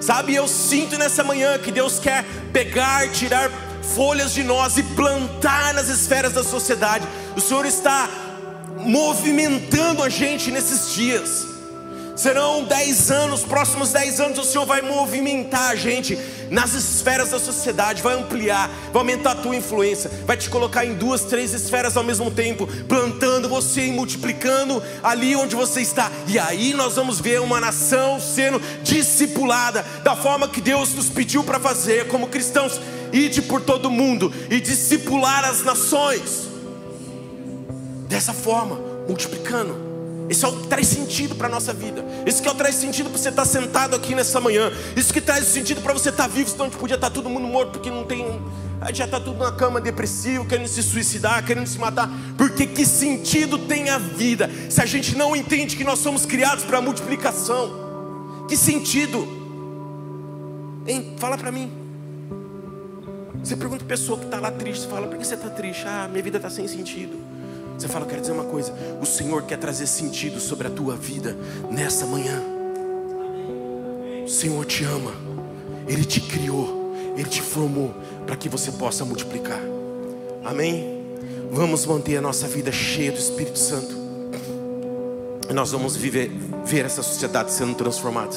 Sabe, 0.00 0.34
eu 0.34 0.46
sinto 0.46 0.96
nessa 0.96 1.24
manhã 1.24 1.58
que 1.58 1.72
Deus 1.72 1.98
quer 1.98 2.24
pegar, 2.52 3.10
tirar 3.10 3.50
folhas 3.94 4.32
de 4.32 4.42
nós 4.42 4.76
e 4.76 4.82
plantar 4.82 5.74
nas 5.74 5.88
esferas 5.88 6.32
da 6.32 6.44
sociedade. 6.44 7.06
O 7.36 7.40
Senhor 7.40 7.66
está 7.66 8.08
movimentando 8.78 10.02
a 10.02 10.08
gente 10.08 10.50
nesses 10.50 10.94
dias. 10.94 11.57
Serão 12.18 12.64
dez 12.64 13.12
anos, 13.12 13.44
próximos 13.44 13.92
dez 13.92 14.18
anos, 14.18 14.40
o 14.40 14.42
Senhor 14.42 14.66
vai 14.66 14.82
movimentar 14.82 15.70
a 15.70 15.76
gente 15.76 16.18
nas 16.50 16.74
esferas 16.74 17.30
da 17.30 17.38
sociedade, 17.38 18.02
vai 18.02 18.18
ampliar, 18.18 18.68
vai 18.92 19.02
aumentar 19.02 19.30
a 19.30 19.34
tua 19.36 19.54
influência, 19.54 20.10
vai 20.26 20.36
te 20.36 20.50
colocar 20.50 20.84
em 20.84 20.94
duas, 20.94 21.22
três 21.22 21.54
esferas 21.54 21.96
ao 21.96 22.02
mesmo 22.02 22.28
tempo, 22.28 22.66
plantando 22.88 23.48
você 23.48 23.86
e 23.86 23.92
multiplicando 23.92 24.82
ali 25.00 25.36
onde 25.36 25.54
você 25.54 25.80
está. 25.80 26.10
E 26.26 26.40
aí 26.40 26.74
nós 26.74 26.96
vamos 26.96 27.20
ver 27.20 27.40
uma 27.40 27.60
nação 27.60 28.20
sendo 28.20 28.60
discipulada 28.82 29.86
da 30.02 30.16
forma 30.16 30.48
que 30.48 30.60
Deus 30.60 30.94
nos 30.94 31.08
pediu 31.08 31.44
para 31.44 31.60
fazer, 31.60 32.08
como 32.08 32.26
cristãos, 32.26 32.80
ide 33.12 33.42
por 33.42 33.60
todo 33.60 33.88
mundo 33.92 34.34
e 34.50 34.60
discipular 34.60 35.44
as 35.44 35.62
nações. 35.62 36.48
Dessa 38.08 38.32
forma, 38.32 38.76
multiplicando. 39.06 39.87
Esse 40.28 40.44
é 40.44 40.48
o 40.48 40.56
que 40.56 40.66
traz 40.66 40.86
sentido 40.86 41.34
para 41.34 41.46
a 41.46 41.50
nossa 41.50 41.72
vida. 41.72 42.04
Isso 42.26 42.42
que 42.42 42.48
é 42.48 42.50
o 42.50 42.54
que 42.54 42.60
traz 42.60 42.74
sentido 42.74 43.08
para 43.08 43.18
você 43.18 43.30
estar 43.30 43.44
sentado 43.44 43.96
aqui 43.96 44.14
nessa 44.14 44.40
manhã. 44.40 44.70
Isso 44.94 45.12
que 45.12 45.20
traz 45.20 45.44
sentido 45.46 45.80
para 45.80 45.92
você 45.92 46.10
estar 46.10 46.26
vivo, 46.26 46.50
senão 46.50 46.66
a 46.66 46.68
gente 46.68 46.78
podia 46.78 46.96
estar 46.96 47.10
todo 47.10 47.30
mundo 47.30 47.46
morto, 47.46 47.72
porque 47.72 47.90
não 47.90 48.04
tem. 48.04 48.24
A 48.80 48.88
gente 48.88 48.98
já 48.98 49.04
está 49.06 49.18
tudo 49.18 49.38
na 49.38 49.52
cama 49.52 49.80
depressivo, 49.80 50.44
querendo 50.44 50.68
se 50.68 50.82
suicidar, 50.82 51.44
querendo 51.44 51.66
se 51.66 51.78
matar. 51.78 52.10
Porque 52.36 52.66
que 52.66 52.84
sentido 52.84 53.58
tem 53.58 53.88
a 53.88 53.98
vida 53.98 54.50
se 54.68 54.80
a 54.80 54.86
gente 54.86 55.16
não 55.16 55.34
entende 55.34 55.76
que 55.76 55.84
nós 55.84 55.98
somos 55.98 56.26
criados 56.26 56.64
para 56.64 56.80
multiplicação? 56.80 58.46
Que 58.48 58.56
sentido? 58.56 59.26
Hein? 60.86 61.14
Fala 61.18 61.36
para 61.36 61.50
mim. 61.50 61.72
Você 63.42 63.56
pergunta 63.56 63.84
a 63.84 63.88
pessoa 63.88 64.18
que 64.18 64.24
está 64.24 64.38
lá 64.38 64.50
triste, 64.50 64.86
fala, 64.88 65.06
por 65.06 65.16
que 65.16 65.24
você 65.24 65.34
está 65.34 65.48
triste? 65.48 65.84
Ah, 65.86 66.08
minha 66.10 66.22
vida 66.22 66.36
está 66.38 66.50
sem 66.50 66.66
sentido. 66.68 67.27
Você 67.78 67.86
fala, 67.86 68.04
eu 68.04 68.08
quero 68.08 68.20
dizer 68.20 68.32
uma 68.32 68.44
coisa: 68.44 68.72
o 69.00 69.06
Senhor 69.06 69.42
quer 69.44 69.56
trazer 69.56 69.86
sentido 69.86 70.40
sobre 70.40 70.66
a 70.66 70.70
tua 70.70 70.96
vida 70.96 71.36
nessa 71.70 72.04
manhã. 72.06 72.42
O 74.24 74.28
Senhor 74.28 74.64
te 74.66 74.84
ama, 74.84 75.12
Ele 75.86 76.04
te 76.04 76.20
criou, 76.20 76.92
Ele 77.16 77.28
te 77.28 77.40
formou 77.40 77.94
para 78.26 78.36
que 78.36 78.48
você 78.48 78.72
possa 78.72 79.04
multiplicar. 79.04 79.60
Amém? 80.44 80.98
Vamos 81.50 81.86
manter 81.86 82.16
a 82.16 82.20
nossa 82.20 82.46
vida 82.48 82.72
cheia 82.72 83.12
do 83.12 83.18
Espírito 83.18 83.58
Santo. 83.58 83.96
E 85.48 85.52
nós 85.54 85.70
vamos 85.70 85.96
viver, 85.96 86.30
ver 86.64 86.84
essa 86.84 87.02
sociedade 87.02 87.52
sendo 87.52 87.74
transformada. 87.74 88.34